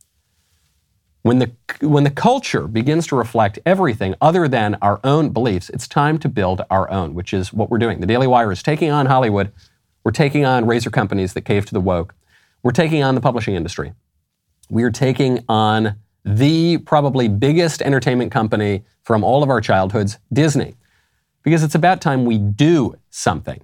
[1.23, 1.51] When the,
[1.81, 6.29] when the culture begins to reflect everything other than our own beliefs, it's time to
[6.29, 7.99] build our own, which is what we're doing.
[7.99, 9.51] The Daily Wire is taking on Hollywood.
[10.03, 12.15] We're taking on razor companies that cave to the woke.
[12.63, 13.93] We're taking on the publishing industry
[14.69, 20.75] we are taking on the probably biggest entertainment company from all of our childhoods, Disney,
[21.43, 23.61] because it's about time we do something.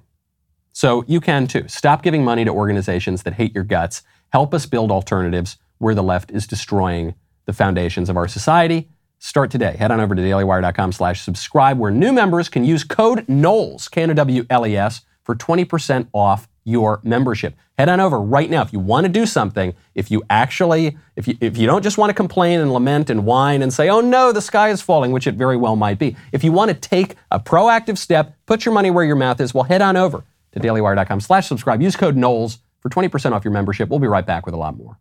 [0.72, 1.68] So you can too.
[1.68, 4.04] Stop giving money to organizations that hate your guts.
[4.30, 8.90] Help us build alternatives where the left is destroying the foundations of our society.
[9.20, 9.76] Start today.
[9.78, 15.02] Head on over to dailywire.com slash subscribe, where new members can use code Knowles, K-N-O-W-L-E-S,
[15.24, 17.56] for 20% off your membership.
[17.78, 18.62] Head on over right now.
[18.62, 21.98] If you want to do something, if you actually, if you, if you don't just
[21.98, 25.12] want to complain and lament and whine and say, oh no, the sky is falling,
[25.12, 26.16] which it very well might be.
[26.32, 29.54] If you want to take a proactive step, put your money where your mouth is,
[29.54, 31.82] well, head on over to dailywire.com slash subscribe.
[31.82, 33.90] Use code Knowles for 20% off your membership.
[33.90, 35.00] We'll be right back with a lot more.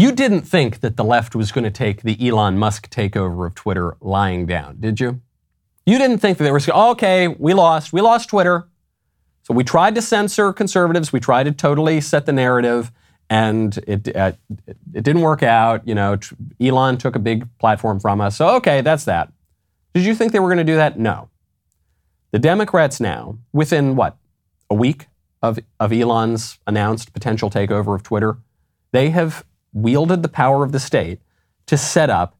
[0.00, 3.54] You didn't think that the left was going to take the Elon Musk takeover of
[3.54, 5.20] Twitter lying down, did you?
[5.84, 7.92] You didn't think that they were oh, okay, we lost.
[7.92, 8.66] We lost Twitter.
[9.42, 11.12] So we tried to censor conservatives.
[11.12, 12.90] We tried to totally set the narrative,
[13.28, 14.32] and it, uh,
[14.94, 15.86] it didn't work out.
[15.86, 16.16] You know,
[16.58, 18.38] Elon took a big platform from us.
[18.38, 19.30] So, okay, that's that.
[19.92, 20.98] Did you think they were going to do that?
[20.98, 21.28] No.
[22.30, 24.16] The Democrats now, within what,
[24.70, 25.08] a week
[25.42, 28.38] of, of Elon's announced potential takeover of Twitter,
[28.92, 31.20] they have wielded the power of the state
[31.66, 32.36] to set up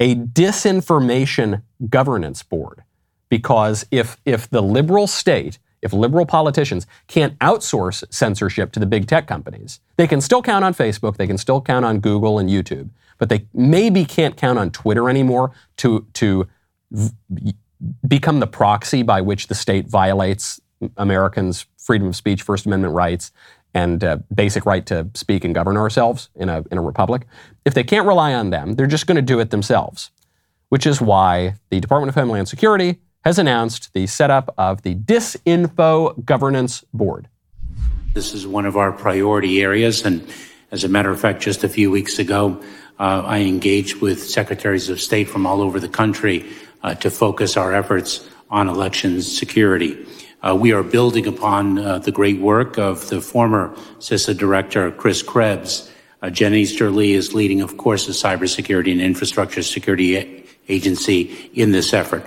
[0.00, 2.82] a disinformation governance board.
[3.28, 9.06] Because if, if the liberal state, if liberal politicians can't outsource censorship to the big
[9.06, 12.48] tech companies, they can still count on Facebook, they can still count on Google and
[12.48, 16.46] YouTube, but they maybe can't count on Twitter anymore to, to
[16.90, 17.54] v-
[18.06, 20.60] become the proxy by which the state violates
[20.96, 23.32] Americans' freedom of speech, First Amendment rights,
[23.74, 27.26] and uh, basic right to speak and govern ourselves in a, in a republic,
[27.64, 30.10] if they can't rely on them, they're just going to do it themselves,
[30.68, 36.24] which is why the Department of Homeland Security has announced the setup of the Disinfo
[36.24, 37.28] Governance Board.
[38.12, 40.04] This is one of our priority areas.
[40.04, 40.28] And
[40.70, 42.62] as a matter of fact, just a few weeks ago,
[43.00, 46.46] uh, I engaged with secretaries of state from all over the country
[46.82, 50.06] uh, to focus our efforts on elections security.
[50.44, 55.22] Uh, we are building upon uh, the great work of the former CISA director, Chris
[55.22, 55.90] Krebs.
[56.20, 61.94] Uh, Jen Easterly is leading, of course, the Cybersecurity and Infrastructure Security Agency in this
[61.94, 62.26] effort.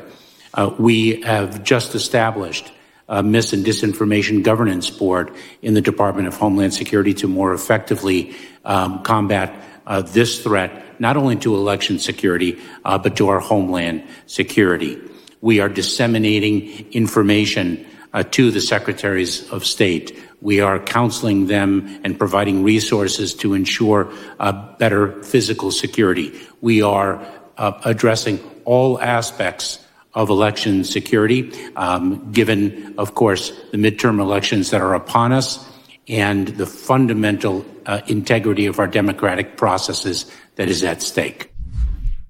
[0.55, 2.71] Uh, we have just established
[3.07, 8.35] a mis and disinformation governance board in the Department of Homeland Security to more effectively
[8.65, 9.53] um, combat
[9.85, 14.99] uh, this threat, not only to election security, uh, but to our homeland security.
[15.39, 20.17] We are disseminating information uh, to the secretaries of state.
[20.41, 26.33] We are counseling them and providing resources to ensure uh, better physical security.
[26.61, 27.25] We are
[27.57, 34.81] uh, addressing all aspects of election security, um, given, of course, the midterm elections that
[34.81, 35.63] are upon us
[36.07, 41.51] and the fundamental uh, integrity of our democratic processes that is at stake.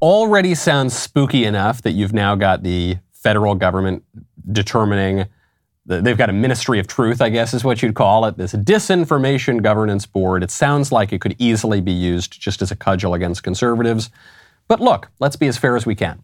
[0.01, 4.03] Already sounds spooky enough that you've now got the federal government
[4.51, 5.25] determining
[5.88, 9.63] They've got a ministry of truth, I guess is what you'd call it, this disinformation
[9.63, 10.43] governance board.
[10.43, 14.10] It sounds like it could easily be used just as a cudgel against conservatives.
[14.67, 16.21] But look, let's be as fair as we can.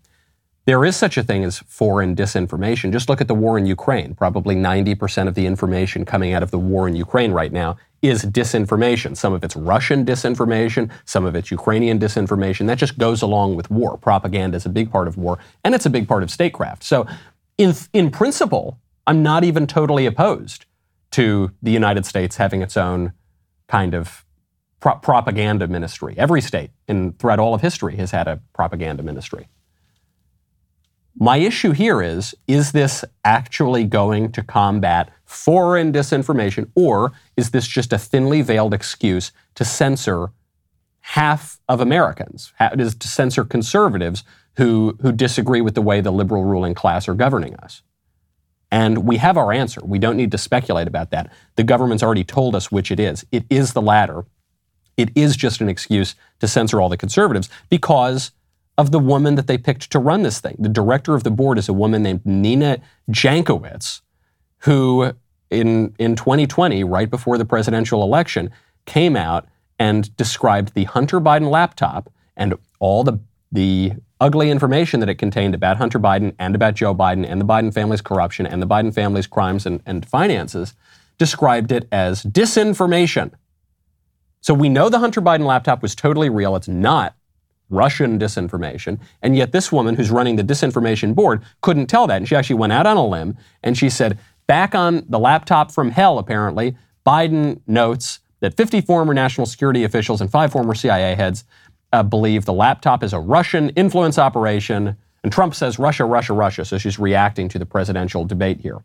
[0.65, 2.91] There is such a thing as foreign disinformation.
[2.91, 4.15] Just look at the war in Ukraine.
[4.15, 8.25] Probably 90% of the information coming out of the war in Ukraine right now is
[8.25, 9.15] disinformation.
[9.15, 12.67] Some of it's Russian disinformation, some of it's Ukrainian disinformation.
[12.67, 13.97] That just goes along with war.
[13.97, 16.83] Propaganda is a big part of war, and it's a big part of statecraft.
[16.83, 17.07] So,
[17.57, 20.65] in, in principle, I'm not even totally opposed
[21.11, 23.13] to the United States having its own
[23.67, 24.25] kind of
[24.79, 26.15] pro- propaganda ministry.
[26.17, 29.47] Every state in throughout all of history has had a propaganda ministry.
[31.15, 37.67] My issue here is is this actually going to combat foreign disinformation, or is this
[37.67, 40.31] just a thinly veiled excuse to censor
[41.01, 42.51] half of Americans?
[42.59, 44.23] It is to censor conservatives
[44.57, 47.83] who, who disagree with the way the liberal ruling class are governing us?
[48.73, 49.81] And we have our answer.
[49.85, 51.31] We don't need to speculate about that.
[51.57, 53.23] The government's already told us which it is.
[53.31, 54.25] It is the latter.
[54.97, 58.31] It is just an excuse to censor all the conservatives because
[58.79, 60.55] of the woman that they picked to run this thing.
[60.57, 62.79] The director of the board is a woman named Nina
[63.11, 64.01] Jankowicz,
[64.61, 65.13] who
[65.51, 68.49] in, in 2020, right before the presidential election,
[68.87, 73.19] came out and described the Hunter Biden laptop and all the,
[73.51, 77.45] the ugly information that it contained about Hunter Biden and about Joe Biden and the
[77.45, 80.73] Biden family's corruption and the Biden family's crimes and, and finances,
[81.17, 83.33] described it as disinformation.
[84.39, 86.55] So we know the Hunter Biden laptop was totally real.
[86.55, 87.17] It's not
[87.69, 88.97] Russian disinformation.
[89.21, 92.17] And yet this woman who's running the disinformation board couldn't tell that.
[92.17, 95.69] And she actually went out on a limb and she said, back on the laptop
[95.69, 101.15] from hell, apparently, Biden notes that 50 former national security officials and five former CIA
[101.15, 101.43] heads
[101.93, 104.97] uh, believe the laptop is a Russian influence operation.
[105.23, 106.65] And Trump says Russia, Russia, Russia.
[106.65, 108.79] So she's reacting to the presidential debate here.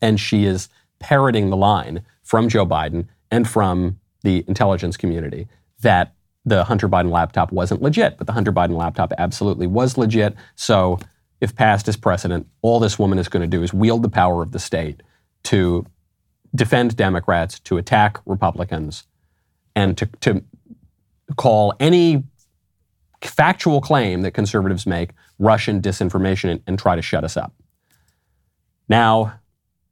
[0.00, 0.68] And she is
[1.00, 5.48] parroting the line from Joe Biden and from the intelligence community
[5.80, 10.34] that the Hunter Biden laptop wasn't legit, but the Hunter Biden laptop absolutely was legit.
[10.54, 10.98] So,
[11.40, 14.42] if passed as precedent, all this woman is going to do is wield the power
[14.42, 15.02] of the state
[15.44, 15.84] to
[16.54, 19.04] defend Democrats, to attack Republicans,
[19.74, 20.44] and to, to
[21.36, 22.24] call any
[23.22, 27.52] factual claim that conservatives make Russian disinformation and, and try to shut us up.
[28.88, 29.40] Now,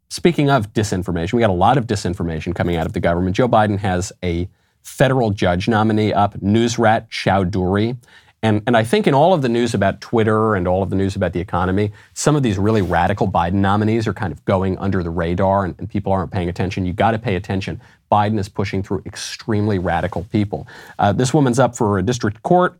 [0.08, 3.36] speaking of disinformation, we got a lot of disinformation coming out of the government.
[3.36, 4.48] Joe Biden has a
[4.82, 7.96] federal judge nominee up, Nusrat Choudhury.
[8.42, 10.96] And, and I think in all of the news about Twitter and all of the
[10.96, 14.78] news about the economy, some of these really radical Biden nominees are kind of going
[14.78, 16.86] under the radar and, and people aren't paying attention.
[16.86, 17.80] You got to pay attention.
[18.10, 20.66] Biden is pushing through extremely radical people.
[20.98, 22.78] Uh, this woman's up for a district court,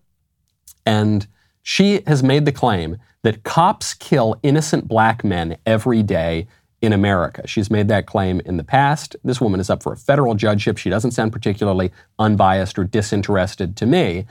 [0.86, 1.26] and
[1.62, 6.48] she has made the claim that cops kill innocent black men every day
[6.80, 7.46] in America.
[7.46, 9.14] She's made that claim in the past.
[9.22, 10.78] This woman is up for a federal judgeship.
[10.78, 14.26] She doesn't sound particularly unbiased or disinterested to me.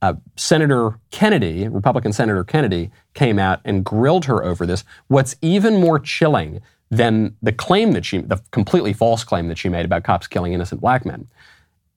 [0.00, 4.84] Uh, Senator Kennedy, Republican Senator Kennedy, came out and grilled her over this.
[5.08, 9.68] What's even more chilling than the claim that she, the completely false claim that she
[9.68, 11.28] made about cops killing innocent black men,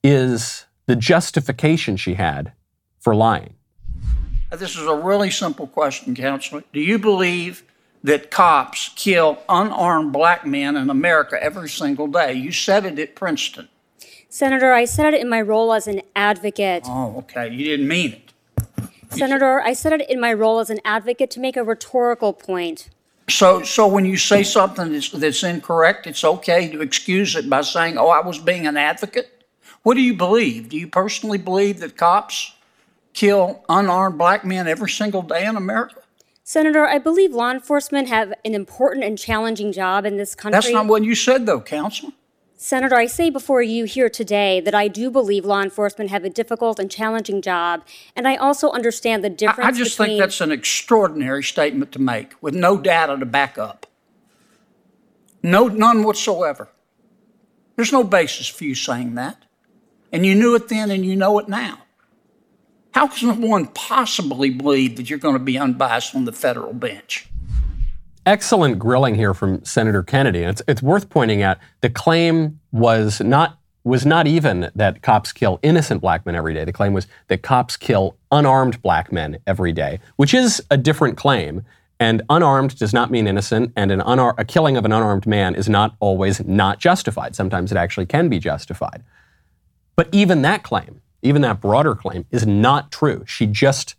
[0.02, 2.52] is the justification she had
[2.98, 3.54] for lying.
[4.50, 6.64] This is a really simple question, Counselor.
[6.72, 7.62] Do you believe
[8.04, 12.34] that cops kill unarmed black men in America every single day?
[12.34, 13.68] You said it at Princeton.
[14.32, 16.84] Senator, I said it in my role as an advocate.
[16.86, 17.50] Oh, okay.
[17.50, 18.32] You didn't mean it.
[19.10, 22.88] Senator, I said it in my role as an advocate to make a rhetorical point.
[23.28, 27.60] So, so when you say something that's, that's incorrect, it's okay to excuse it by
[27.60, 29.44] saying, "Oh, I was being an advocate."
[29.82, 30.70] What do you believe?
[30.70, 32.54] Do you personally believe that cops
[33.12, 36.00] kill unarmed black men every single day in America?
[36.42, 40.58] Senator, I believe law enforcement have an important and challenging job in this country.
[40.58, 42.14] That's not what you said, though, Councilman.
[42.62, 46.30] Senator, I say before you here today that I do believe law enforcement have a
[46.30, 47.82] difficult and challenging job,
[48.14, 49.66] and I also understand the difference.
[49.66, 53.58] I, I just think that's an extraordinary statement to make with no data to back
[53.58, 53.86] up.
[55.42, 56.68] No, none whatsoever.
[57.74, 59.44] There's no basis for you saying that.
[60.12, 61.78] And you knew it then and you know it now.
[62.94, 67.26] How can one possibly believe that you're going to be unbiased on the federal bench?
[68.26, 70.40] Excellent grilling here from Senator Kennedy.
[70.40, 75.58] It's, it's worth pointing out the claim was not was not even that cops kill
[75.62, 76.64] innocent black men every day.
[76.64, 81.16] The claim was that cops kill unarmed black men every day, which is a different
[81.16, 81.64] claim.
[81.98, 85.54] And unarmed does not mean innocent, and an unar- a killing of an unarmed man
[85.54, 87.36] is not always not justified.
[87.36, 89.04] Sometimes it actually can be justified.
[89.94, 93.24] But even that claim, even that broader claim, is not true.
[93.26, 93.94] She just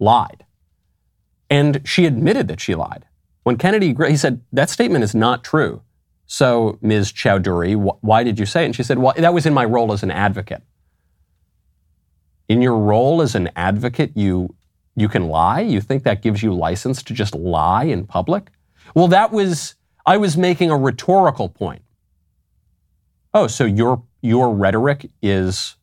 [0.00, 0.44] lied.
[1.48, 3.04] And she admitted that she lied.
[3.42, 5.82] When Kennedy, he said, that statement is not true.
[6.26, 7.10] So, Ms.
[7.12, 8.66] Choudhury, wh- why did you say it?
[8.66, 10.62] And she said, well, that was in my role as an advocate.
[12.48, 14.54] In your role as an advocate, you,
[14.94, 15.60] you can lie?
[15.60, 18.50] You think that gives you license to just lie in public?
[18.94, 19.74] Well, that was,
[20.04, 21.82] I was making a rhetorical point.
[23.32, 25.76] Oh, so your, your rhetoric is,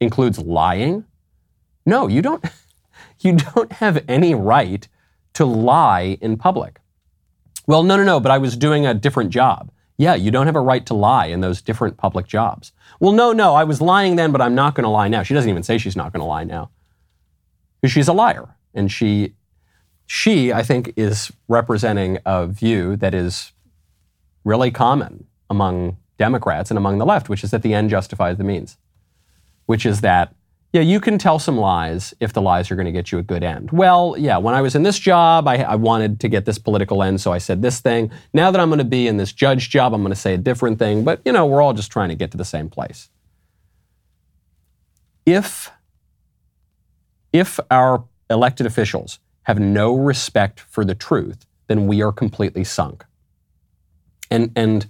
[0.00, 1.04] includes lying?
[1.86, 2.44] No, you don't,
[3.20, 4.88] you don't have any right
[5.34, 6.80] to lie in public.
[7.66, 9.70] Well, no, no, no, but I was doing a different job.
[9.96, 12.72] Yeah, you don't have a right to lie in those different public jobs.
[12.98, 15.22] Well, no, no, I was lying then, but I'm not going to lie now.
[15.22, 16.70] She doesn't even say she's not going to lie now.
[17.80, 18.56] Because she's a liar.
[18.74, 19.34] And she,
[20.06, 23.52] she, I think, is representing a view that is
[24.42, 28.44] really common among Democrats and among the left, which is that the end justifies the
[28.44, 28.76] means.
[29.66, 30.34] Which is that
[30.74, 33.22] yeah, you can tell some lies if the lies are going to get you a
[33.22, 33.70] good end.
[33.70, 37.00] Well, yeah, when I was in this job, I, I, wanted to get this political
[37.00, 38.10] end, so I said this thing.
[38.32, 40.36] Now that I'm going to be in this judge job, I'm going to say a
[40.36, 41.04] different thing.
[41.04, 43.08] But, you know, we're all just trying to get to the same place.
[45.24, 45.70] If,
[47.32, 53.04] if our elected officials have no respect for the truth, then we are completely sunk.
[54.28, 54.88] And, and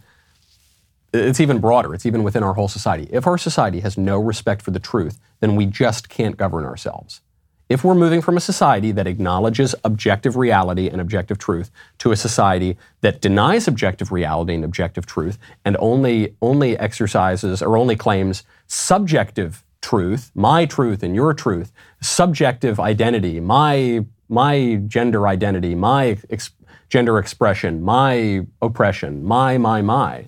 [1.14, 1.94] it's even broader.
[1.94, 3.09] It's even within our whole society.
[3.12, 7.20] If our society has no respect for the truth, then we just can't govern ourselves.
[7.68, 12.17] If we're moving from a society that acknowledges objective reality and objective truth to a
[12.17, 18.42] society that denies objective reality and objective truth and only, only exercises or only claims
[18.67, 26.50] subjective truth, my truth and your truth, subjective identity, my, my gender identity, my ex-
[26.90, 30.27] gender expression, my oppression, my, my, my,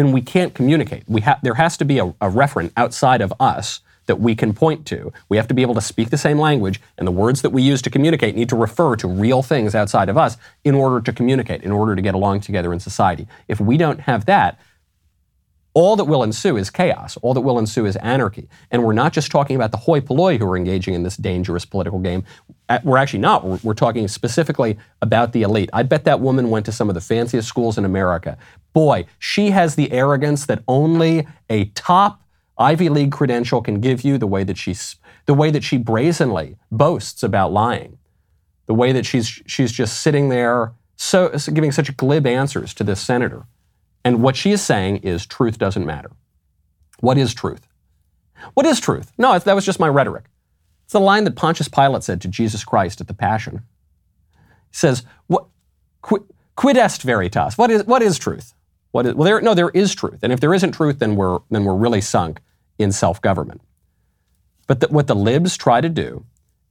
[0.00, 1.04] then we can't communicate.
[1.06, 4.52] We ha- there has to be a, a referent outside of us that we can
[4.52, 5.12] point to.
[5.28, 7.62] We have to be able to speak the same language, and the words that we
[7.62, 11.12] use to communicate need to refer to real things outside of us in order to
[11.12, 13.28] communicate, in order to get along together in society.
[13.46, 14.58] If we don't have that,
[15.72, 17.16] all that will ensue is chaos.
[17.18, 18.48] All that will ensue is anarchy.
[18.70, 21.64] And we're not just talking about the hoi polloi who are engaging in this dangerous
[21.64, 22.24] political game.
[22.68, 23.44] Uh, we're actually not.
[23.64, 25.70] We're, talking specifically about the elite.
[25.72, 28.36] I bet that woman went to some of the fanciest schools in America.
[28.72, 32.20] Boy, she has the arrogance that only a top
[32.58, 34.18] Ivy League credential can give you.
[34.18, 34.96] The way that she's,
[35.26, 37.98] the way that she brazenly boasts about lying,
[38.66, 43.00] the way that she's she's just sitting there, so giving such glib answers to this
[43.00, 43.46] senator.
[44.04, 46.10] And what she is saying is truth doesn't matter.
[47.00, 47.66] What is truth?
[48.54, 49.12] What is truth?
[49.18, 50.24] No, that was just my rhetoric.
[50.84, 53.62] It's the line that Pontius Pilate said to Jesus Christ at the Passion.
[54.70, 55.46] He says, what,
[56.02, 57.56] quid, est veritas?
[57.56, 58.54] What is, what is truth?
[58.92, 60.20] What is, well, there, no, there is truth.
[60.22, 62.40] And if there isn't truth, then we're, then we're really sunk
[62.78, 63.60] in self government.
[64.66, 66.24] But the, what the libs try to do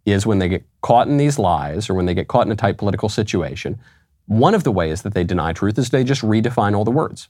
[0.05, 2.55] is when they get caught in these lies or when they get caught in a
[2.55, 3.79] tight political situation,
[4.29, 7.29] one of the ways that they deny truth is they just redefine all the words.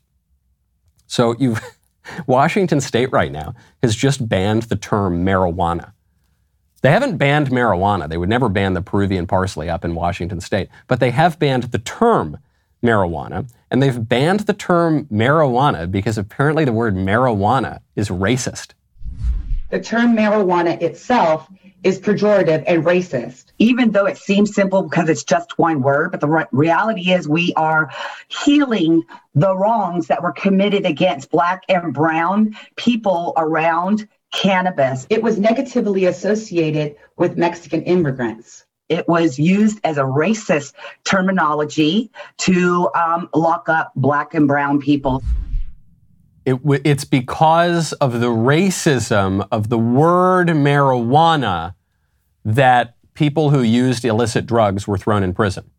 [1.08, 1.62] So you've
[2.28, 5.93] Washington State right now has just banned the term marijuana.
[6.82, 8.10] They haven't banned marijuana.
[8.10, 11.64] They would never ban the Peruvian parsley up in Washington State, but they have banned
[11.64, 12.38] the term
[12.84, 18.74] marijuana, and they've banned the term marijuana because apparently the word marijuana is racist.
[19.70, 21.48] The term marijuana itself
[21.84, 23.46] is pejorative and racist.
[23.60, 27.30] Even though it seems simple because it's just one word, but the re- reality is
[27.30, 27.92] we are
[28.30, 29.04] healing
[29.36, 35.06] the wrongs that were committed against Black and Brown people around cannabis.
[35.10, 38.66] It was negatively associated with Mexican immigrants.
[38.90, 40.74] It was used as a racist
[41.06, 42.10] terminology
[42.40, 45.22] to um, lock up Black and Brown people.
[46.50, 51.76] It it's because of the racism of the word marijuana
[52.43, 55.70] that people who used illicit drugs were thrown in prison.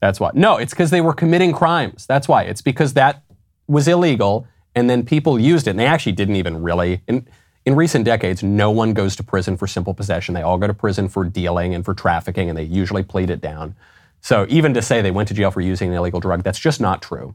[0.00, 0.30] That's why.
[0.34, 2.06] No, it's because they were committing crimes.
[2.06, 2.42] That's why.
[2.44, 3.24] It's because that
[3.66, 7.02] was illegal and then people used it and they actually didn't even really.
[7.08, 7.26] In,
[7.64, 10.34] in recent decades, no one goes to prison for simple possession.
[10.34, 13.40] They all go to prison for dealing and for trafficking and they usually plead it
[13.40, 13.74] down.
[14.20, 16.80] So even to say they went to jail for using an illegal drug, that's just
[16.80, 17.34] not true.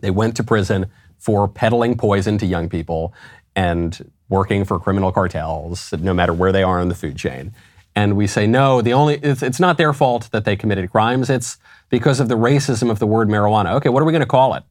[0.00, 0.86] They went to prison
[1.24, 3.14] for peddling poison to young people
[3.56, 7.54] and working for criminal cartels, no matter where they are in the food chain.
[7.96, 11.30] And we say, no, the only, it's, it's not their fault that they committed crimes.
[11.30, 11.56] It's
[11.88, 13.72] because of the racism of the word marijuana.
[13.76, 14.64] Okay, what are we going to call it?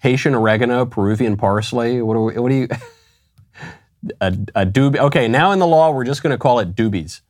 [0.00, 2.02] Haitian oregano, Peruvian parsley?
[2.02, 2.68] What, are we, what do you,
[4.20, 4.98] a, a doobie?
[4.98, 7.22] Okay, now in the law, we're just going to call it doobies.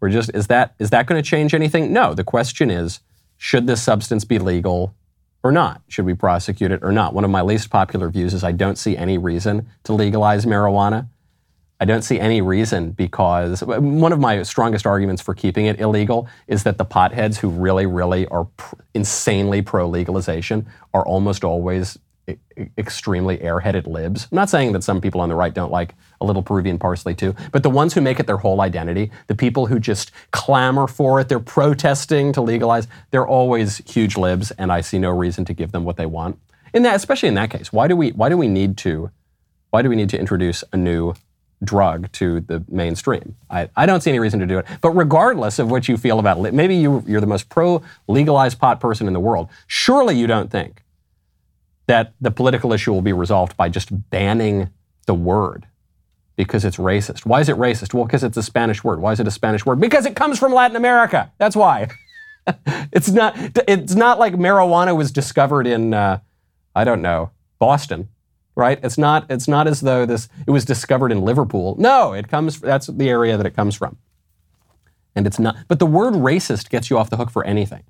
[0.00, 1.92] We're just, is that, is that going to change anything?
[1.92, 3.00] No, the question is,
[3.36, 4.94] should this substance be legal
[5.42, 5.82] or not?
[5.88, 7.14] Should we prosecute it or not?
[7.14, 11.08] One of my least popular views is I don't see any reason to legalize marijuana.
[11.82, 16.28] I don't see any reason because one of my strongest arguments for keeping it illegal
[16.46, 18.46] is that the potheads who really, really are
[18.92, 21.98] insanely pro legalization are almost always
[22.76, 24.28] extremely airheaded libs.
[24.30, 27.14] I'm not saying that some people on the right don't like a little Peruvian parsley
[27.14, 30.86] too, but the ones who make it their whole identity, the people who just clamor
[30.86, 35.44] for it, they're protesting to legalize, they're always huge libs, and I see no reason
[35.46, 36.38] to give them what they want.
[36.74, 39.10] In that, especially in that case, why do we why do we need to
[39.70, 41.14] why do we need to introduce a new
[41.62, 43.36] drug to the mainstream.
[43.50, 44.66] I, I don't see any reason to do it.
[44.80, 48.58] But regardless of what you feel about it, maybe you, you're the most pro legalized
[48.58, 49.48] pot person in the world.
[49.66, 50.82] Surely you don't think
[51.90, 54.70] that the political issue will be resolved by just banning
[55.06, 55.66] the word
[56.36, 57.26] because it's racist.
[57.26, 57.92] Why is it racist?
[57.92, 59.00] Well, because it's a Spanish word.
[59.00, 59.80] Why is it a Spanish word?
[59.80, 61.32] Because it comes from Latin America.
[61.38, 61.88] That's why.
[62.92, 63.34] it's not.
[63.68, 66.20] It's not like marijuana was discovered in, uh,
[66.74, 68.08] I don't know, Boston
[68.56, 68.78] right?
[68.82, 71.76] It's not, it's not as though this, it was discovered in Liverpool.
[71.78, 73.96] No, it comes, that's the area that it comes from.
[75.16, 77.84] And it's not, but the word racist gets you off the hook for anything.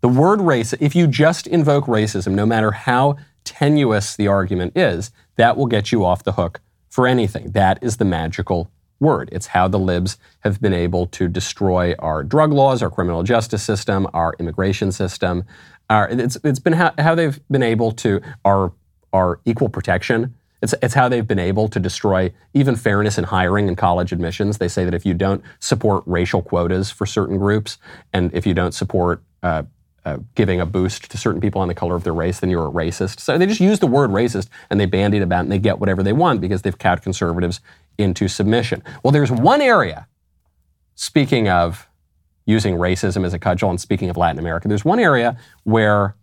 [0.00, 5.10] The word race, if you just invoke racism, no matter how tenuous the argument is,
[5.36, 7.50] that will get you off the hook for anything.
[7.52, 8.70] That is the magical
[9.00, 9.28] word.
[9.32, 13.62] It's how the libs have been able to destroy our drug laws, our criminal justice
[13.62, 15.44] system, our immigration system.
[15.90, 18.72] Our, it's, it's been how, how they've been able to, our
[19.12, 20.34] are equal protection.
[20.60, 24.58] It's, it's how they've been able to destroy even fairness in hiring and college admissions.
[24.58, 27.78] They say that if you don't support racial quotas for certain groups,
[28.12, 29.62] and if you don't support uh,
[30.04, 32.66] uh, giving a boost to certain people on the color of their race, then you're
[32.66, 33.20] a racist.
[33.20, 35.78] So they just use the word racist and they bandy it about and they get
[35.78, 37.60] whatever they want because they've cowed conservatives
[37.98, 38.82] into submission.
[39.02, 40.06] Well, there's one area,
[40.94, 41.88] speaking of
[42.46, 46.14] using racism as a cudgel and speaking of Latin America, there's one area where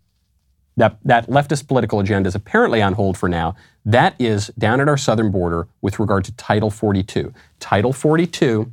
[0.76, 3.54] that, that leftist political agenda is apparently on hold for now.
[3.84, 7.32] That is down at our southern border with regard to Title 42.
[7.60, 8.72] Title 42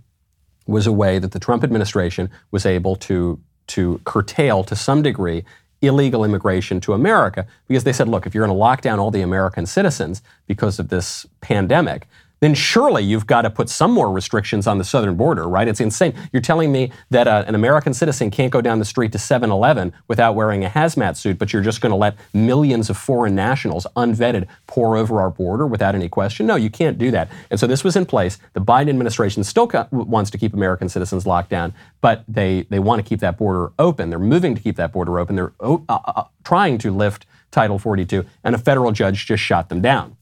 [0.65, 5.43] was a way that the Trump administration was able to, to curtail to some degree
[5.81, 7.45] illegal immigration to America.
[7.67, 10.79] Because they said, look, if you're going to lock down all the American citizens because
[10.79, 12.07] of this pandemic,
[12.43, 15.67] then surely you've got to put some more restrictions on the southern border, right?
[15.67, 16.13] It's insane.
[16.31, 19.49] You're telling me that uh, an American citizen can't go down the street to 7
[19.49, 23.33] Eleven without wearing a hazmat suit, but you're just going to let millions of foreign
[23.33, 26.45] nationals, unvetted, pour over our border without any question?
[26.45, 27.29] No, you can't do that.
[27.49, 28.37] And so this was in place.
[28.53, 32.79] The Biden administration still co- wants to keep American citizens locked down, but they, they
[32.79, 34.09] want to keep that border open.
[34.09, 35.35] They're moving to keep that border open.
[35.35, 39.81] They're uh, uh, trying to lift Title 42, and a federal judge just shot them
[39.81, 40.17] down.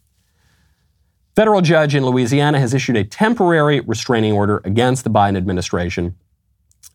[1.36, 6.16] Federal judge in Louisiana has issued a temporary restraining order against the Biden administration,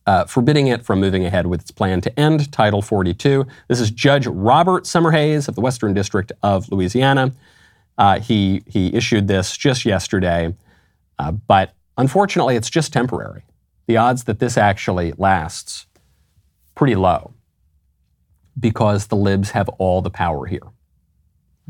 [0.07, 3.47] uh, forbidding it from moving ahead with its plan to end Title 42.
[3.69, 7.33] This is Judge Robert Summerhays of the Western District of Louisiana.
[7.97, 10.55] Uh, he, he issued this just yesterday,
[11.19, 13.43] uh, but unfortunately, it's just temporary.
[13.87, 15.87] The odds that this actually lasts
[16.75, 17.33] pretty low
[18.61, 20.61] because the libs have all the power here.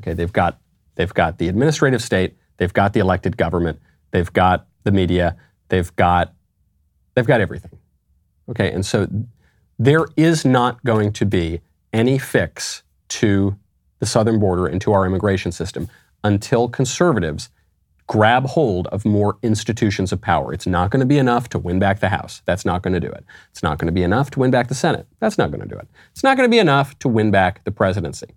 [0.01, 0.59] Okay, they've got
[0.97, 3.81] they've got the administrative state, They've got the elected government.
[4.11, 5.37] They've got the media.
[5.69, 6.35] They've got
[7.15, 7.79] they've got everything.
[8.49, 9.09] Okay, and so
[9.79, 11.61] there is not going to be
[11.93, 13.57] any fix to
[13.99, 15.89] the southern border and to our immigration system
[16.23, 17.51] until conservatives
[18.07, 20.53] grab hold of more institutions of power.
[20.53, 22.43] It's not going to be enough to win back the House.
[22.45, 23.25] That's not going to do it.
[23.51, 25.07] It's not going to be enough to win back the Senate.
[25.19, 25.89] That's not going to do it.
[26.13, 28.29] It's not going to be enough to win back the presidency.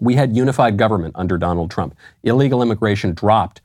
[0.00, 1.94] We had unified government under Donald Trump.
[2.22, 3.60] Illegal immigration dropped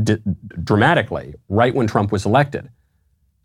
[0.00, 0.18] d-
[0.62, 2.70] dramatically right when Trump was elected.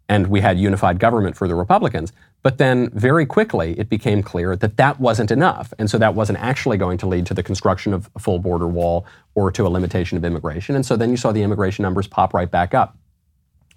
[0.09, 2.13] And we had unified government for the Republicans.
[2.41, 5.73] But then very quickly, it became clear that that wasn't enough.
[5.77, 8.67] And so that wasn't actually going to lead to the construction of a full border
[8.67, 9.05] wall
[9.35, 10.75] or to a limitation of immigration.
[10.75, 12.97] And so then you saw the immigration numbers pop right back up.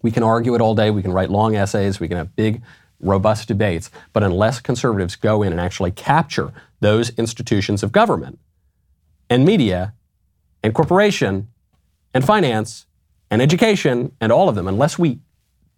[0.02, 0.90] We can argue it all day.
[0.90, 1.98] We can write long essays.
[1.98, 2.62] We can have big,
[3.00, 3.90] robust debates.
[4.12, 8.38] But unless conservatives go in and actually capture those institutions of government
[9.28, 9.94] and media
[10.62, 11.48] and corporation
[12.12, 12.86] and finance
[13.30, 15.20] and education and all of them, unless we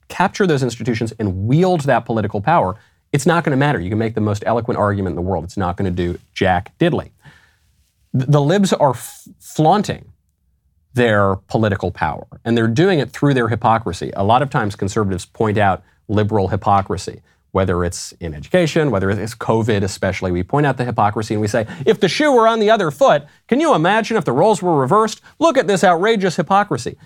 [0.08, 2.76] capture those institutions and wield that political power,
[3.12, 3.78] it's not going to matter.
[3.78, 5.44] You can make the most eloquent argument in the world.
[5.44, 7.10] It's not going to do jack diddly.
[8.14, 10.12] The libs are f- flaunting
[10.94, 14.12] their political power, and they're doing it through their hypocrisy.
[14.14, 17.22] A lot of times conservatives point out liberal hypocrisy
[17.52, 20.32] whether it's in education, whether it's COVID especially.
[20.32, 22.90] We point out the hypocrisy and we say, if the shoe were on the other
[22.90, 25.20] foot, can you imagine if the roles were reversed?
[25.38, 26.96] Look at this outrageous hypocrisy.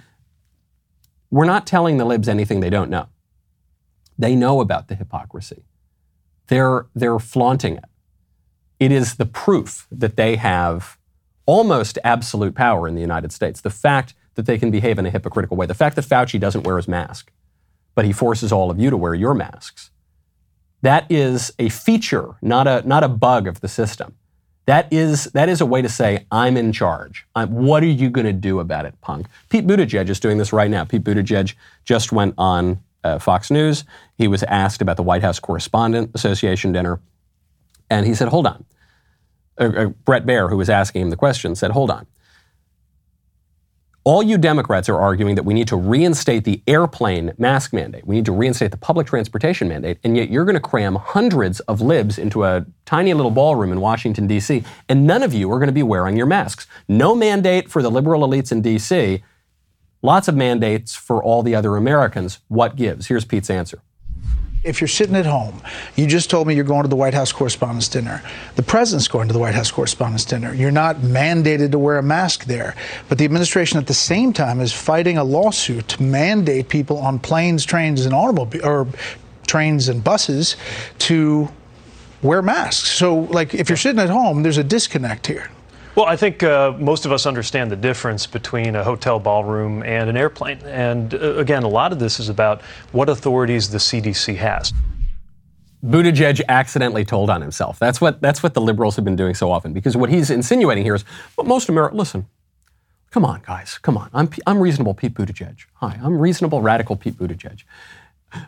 [1.30, 3.09] We're not telling the libs anything they don't know.
[4.16, 5.64] They know about the hypocrisy.
[6.47, 7.84] They're, they're flaunting it.
[8.78, 10.97] It is the proof that they have
[11.44, 13.61] almost absolute power in the United States.
[13.61, 15.66] The fact that they can behave in a hypocritical way.
[15.66, 17.32] The fact that Fauci doesn't wear his mask,
[17.97, 19.90] but he forces all of you to wear your masks
[20.87, 24.14] that is a feature, not a, not a bug of the system.
[24.66, 27.26] That is, that is a way to say, I'm in charge.
[27.34, 29.26] I'm, what are you going to do about it, punk?
[29.49, 30.84] Pete Buttigieg is doing this right now.
[30.84, 33.84] Pete Buttigieg just went on uh, Fox News.
[34.18, 37.01] He was asked about the White House Correspondent Association dinner.
[37.89, 38.64] And he said, hold on.
[39.59, 42.07] Uh, uh, Bret Baier, who was asking him the question, said, hold on.
[44.07, 48.07] All you Democrats are arguing that we need to reinstate the airplane mask mandate.
[48.07, 49.98] We need to reinstate the public transportation mandate.
[50.04, 53.80] And yet you're going to cram hundreds of libs into a tiny little ballroom in
[53.80, 56.68] Washington, D.C., and none of you are going to be wearing your masks.
[56.86, 59.24] No mandate for the liberal elites in D.C.,
[60.02, 62.38] lots of mandates for all the other Americans.
[62.46, 63.09] What gives?
[63.09, 63.82] Here's Pete's answer
[64.66, 65.62] if you're sitting at home,
[65.94, 68.22] you just told me you're going to the White House Correspondents' Dinner.
[68.56, 70.52] The president's going to the White House Correspondents' Dinner.
[70.52, 72.74] You're not mandated to wear a mask there.
[73.08, 77.20] But the administration at the same time is fighting a lawsuit to mandate people on
[77.20, 78.88] planes, trains, and automobiles, or
[79.46, 80.56] trains and buses
[80.98, 81.48] to
[82.22, 82.90] wear masks.
[82.90, 85.48] So, like, if you're sitting at home, there's a disconnect here.
[85.97, 90.11] Well, I think uh, most of us understand the difference between a hotel ballroom and
[90.11, 90.59] an airplane.
[90.66, 92.61] And uh, again, a lot of this is about
[92.92, 94.74] what authorities the CDC has.
[95.82, 97.78] Buttigieg accidentally told on himself.
[97.78, 99.72] That's what, that's what the liberals have been doing so often.
[99.72, 102.26] Because what he's insinuating here is, well, most Americans, listen,
[103.11, 104.11] come on, guys, come on.
[104.12, 105.64] I'm, I'm reasonable Pete Buttigieg.
[105.76, 107.62] Hi, I'm reasonable radical Pete Buttigieg.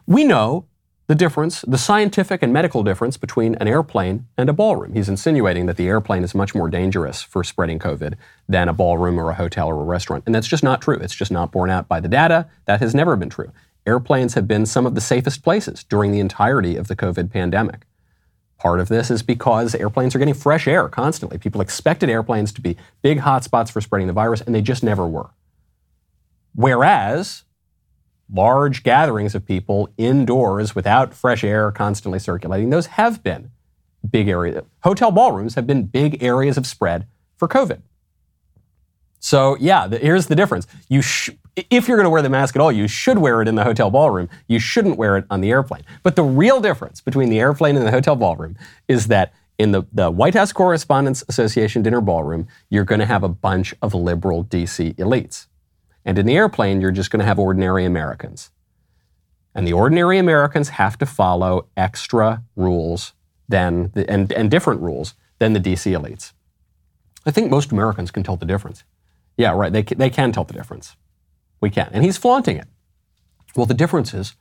[0.07, 0.67] We know
[1.09, 4.93] the difference, the scientific and medical difference between an airplane and a ballroom.
[4.93, 8.15] He's insinuating that the airplane is much more dangerous for spreading COVID
[8.47, 10.25] than a ballroom or a hotel or a restaurant.
[10.27, 10.97] And that's just not true.
[10.97, 12.47] It's just not borne out by the data.
[12.67, 13.51] That has never been true.
[13.87, 17.87] Airplanes have been some of the safest places during the entirety of the COVID pandemic.
[18.59, 21.39] Part of this is because airplanes are getting fresh air constantly.
[21.39, 25.07] People expected airplanes to be big hotspots for spreading the virus, and they just never
[25.07, 25.31] were.
[26.55, 27.45] Whereas
[28.33, 33.51] large gatherings of people indoors without fresh air constantly circulating, those have been
[34.09, 34.65] big area.
[34.83, 37.07] Hotel ballrooms have been big areas of spread
[37.37, 37.81] for COVID.
[39.21, 40.67] So yeah, the, here's the difference.
[40.89, 41.31] You sh-
[41.71, 43.65] if you're going to wear the mask at all, you should wear it in the
[43.65, 44.29] hotel ballroom.
[44.47, 45.83] You shouldn't wear it on the airplane.
[46.03, 48.57] But the real difference between the airplane and the hotel ballroom
[48.87, 53.25] is that in the, the White House Correspondents Association dinner ballroom, you're going to have
[53.25, 55.48] a bunch of liberal DC elites.
[56.05, 58.51] And in the airplane, you're just going to have ordinary Americans.
[59.55, 63.13] And the ordinary Americans have to follow extra rules
[63.49, 66.33] than the, and, and different rules than the DC elites.
[67.27, 68.85] I think most Americans can tell the difference.
[69.37, 69.73] Yeah, right.
[69.73, 70.97] They, they can tell the difference.
[71.61, 71.91] We can.
[71.93, 72.69] And he's flaunting it.
[73.57, 74.35] Well, the difference is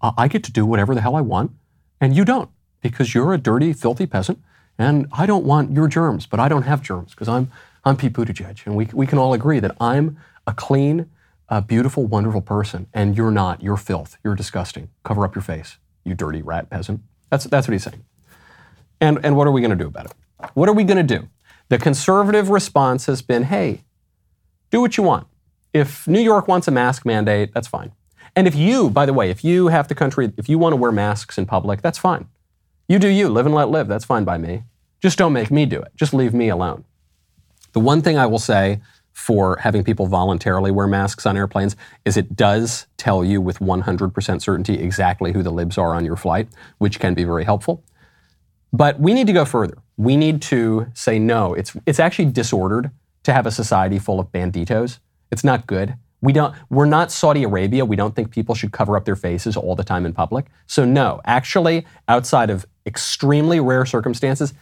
[0.00, 1.52] uh, I get to do whatever the hell I want,
[2.00, 2.50] and you don't,
[2.80, 4.40] because you're a dirty, filthy peasant,
[4.78, 7.50] and I don't want your germs, but I don't have germs because I'm,
[7.84, 8.64] I'm Pete Buttigieg.
[8.64, 10.18] And we, we can all agree that I'm
[10.48, 11.10] a clean,
[11.66, 13.62] beautiful, wonderful person, and you're not.
[13.62, 14.16] You're filth.
[14.24, 14.88] You're disgusting.
[15.04, 17.02] Cover up your face, you dirty rat peasant.
[17.30, 18.04] That's, that's what he's saying.
[19.00, 20.12] And, and what are we going to do about it?
[20.54, 21.28] What are we going to do?
[21.68, 23.84] The conservative response has been hey,
[24.70, 25.26] do what you want.
[25.74, 27.92] If New York wants a mask mandate, that's fine.
[28.34, 30.76] And if you, by the way, if you have the country, if you want to
[30.76, 32.28] wear masks in public, that's fine.
[32.88, 34.62] You do you, live and let live, that's fine by me.
[35.00, 35.92] Just don't make me do it.
[35.94, 36.84] Just leave me alone.
[37.72, 38.80] The one thing I will say
[39.18, 44.40] for having people voluntarily wear masks on airplanes is it does tell you with 100%
[44.40, 46.48] certainty exactly who the libs are on your flight,
[46.78, 47.82] which can be very helpful.
[48.72, 49.76] But we need to go further.
[49.96, 51.52] We need to say no.
[51.52, 52.92] It's, it's actually disordered
[53.24, 55.00] to have a society full of banditos.
[55.32, 55.96] It's not good.
[56.20, 57.84] We don't, we're not Saudi Arabia.
[57.84, 60.46] We don't think people should cover up their faces all the time in public.
[60.68, 64.54] So, no, actually, outside of extremely rare circumstances,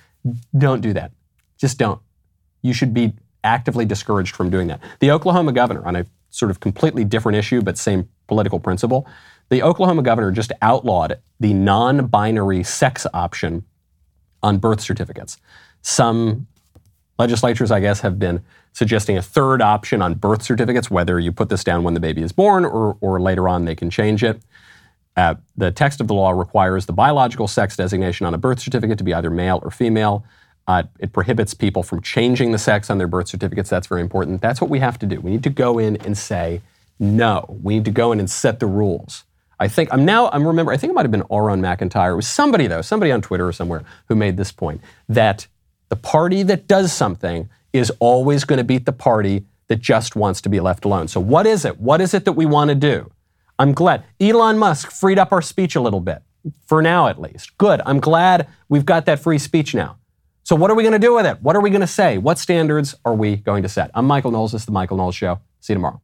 [0.56, 1.12] don't do that.
[1.58, 2.00] Just don't.
[2.62, 3.12] You should be
[3.46, 4.80] actively discouraged from doing that.
[5.00, 9.08] The Oklahoma governor, on a sort of completely different issue, but same political principle,
[9.48, 13.64] the Oklahoma governor just outlawed the non binary sex option
[14.42, 15.38] on birth certificates.
[15.82, 16.46] Some
[17.18, 18.42] legislatures, I guess, have been
[18.72, 22.22] suggesting a third option on birth certificates, whether you put this down when the baby
[22.22, 24.42] is born or, or later on they can change it.
[25.16, 28.98] Uh, the text of the law requires the biological sex designation on a birth certificate
[28.98, 30.24] to be either male or female.
[30.66, 33.70] Uh, it prohibits people from changing the sex on their birth certificates.
[33.70, 34.40] That's very important.
[34.40, 35.20] That's what we have to do.
[35.20, 36.60] We need to go in and say,
[36.98, 37.56] no.
[37.62, 39.24] We need to go in and set the rules.
[39.58, 42.12] I think I'm now, I'm remember, I think it might have been Auron McIntyre.
[42.12, 45.46] It was somebody, though, somebody on Twitter or somewhere who made this point that
[45.88, 50.40] the party that does something is always going to beat the party that just wants
[50.42, 51.08] to be left alone.
[51.08, 51.80] So, what is it?
[51.80, 53.10] What is it that we want to do?
[53.58, 56.22] I'm glad Elon Musk freed up our speech a little bit,
[56.66, 57.56] for now at least.
[57.56, 57.80] Good.
[57.86, 59.96] I'm glad we've got that free speech now.
[60.46, 61.42] So, what are we going to do with it?
[61.42, 62.18] What are we going to say?
[62.18, 63.90] What standards are we going to set?
[63.94, 64.52] I'm Michael Knowles.
[64.52, 65.40] This is The Michael Knowles Show.
[65.58, 66.00] See you tomorrow.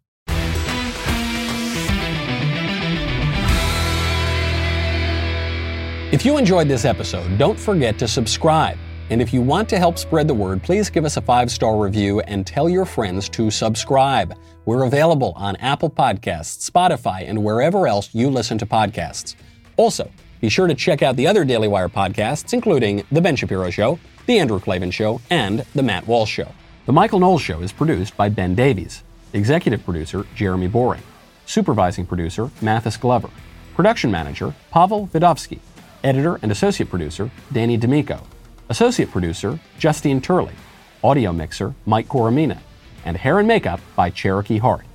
[6.10, 8.78] If you enjoyed this episode, don't forget to subscribe.
[9.10, 11.78] And if you want to help spread the word, please give us a five star
[11.78, 14.34] review and tell your friends to subscribe.
[14.64, 19.36] We're available on Apple Podcasts, Spotify, and wherever else you listen to podcasts.
[19.76, 23.70] Also, be sure to check out the other Daily Wire podcasts, including The Ben Shapiro
[23.70, 26.48] Show, The Andrew Klavan Show, and The Matt Walsh Show.
[26.86, 29.02] The Michael Knowles Show is produced by Ben Davies,
[29.32, 31.02] executive producer Jeremy Boring,
[31.44, 33.30] supervising producer Mathis Glover,
[33.74, 35.58] production manager Pavel Vidovsky,
[36.04, 38.20] editor and associate producer Danny D'Amico.
[38.68, 40.54] Associate producer, Justine Turley.
[41.02, 42.58] Audio mixer, Mike Coromina.
[43.04, 44.86] And hair and makeup by Cherokee Hart.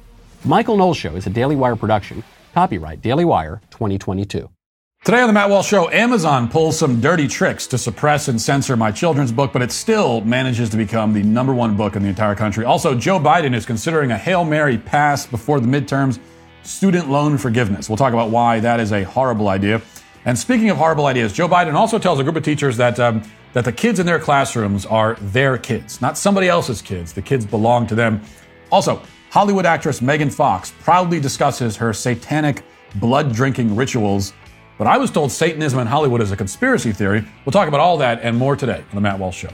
[0.46, 2.24] Michael Knowles Show is a Daily Wire production.
[2.54, 4.50] Copyright Daily Wire 2022.
[5.08, 8.76] Today on the Matt Walsh Show, Amazon pulls some dirty tricks to suppress and censor
[8.76, 12.10] my children's book, but it still manages to become the number one book in the
[12.10, 12.66] entire country.
[12.66, 16.20] Also, Joe Biden is considering a Hail Mary pass before the midterms
[16.64, 17.88] student loan forgiveness.
[17.88, 19.82] We'll talk about why that is a horrible idea.
[20.26, 23.24] And speaking of horrible ideas, Joe Biden also tells a group of teachers that um,
[23.54, 27.14] that the kids in their classrooms are their kids, not somebody else's kids.
[27.14, 28.20] The kids belong to them.
[28.74, 32.62] Also, Hollywood actress Megan Fox proudly discusses her satanic
[32.96, 34.34] blood drinking rituals.
[34.78, 37.26] But I was told Satanism in Hollywood is a conspiracy theory.
[37.46, 39.50] We'll talk about all that and more today on The Matt Walsh Show.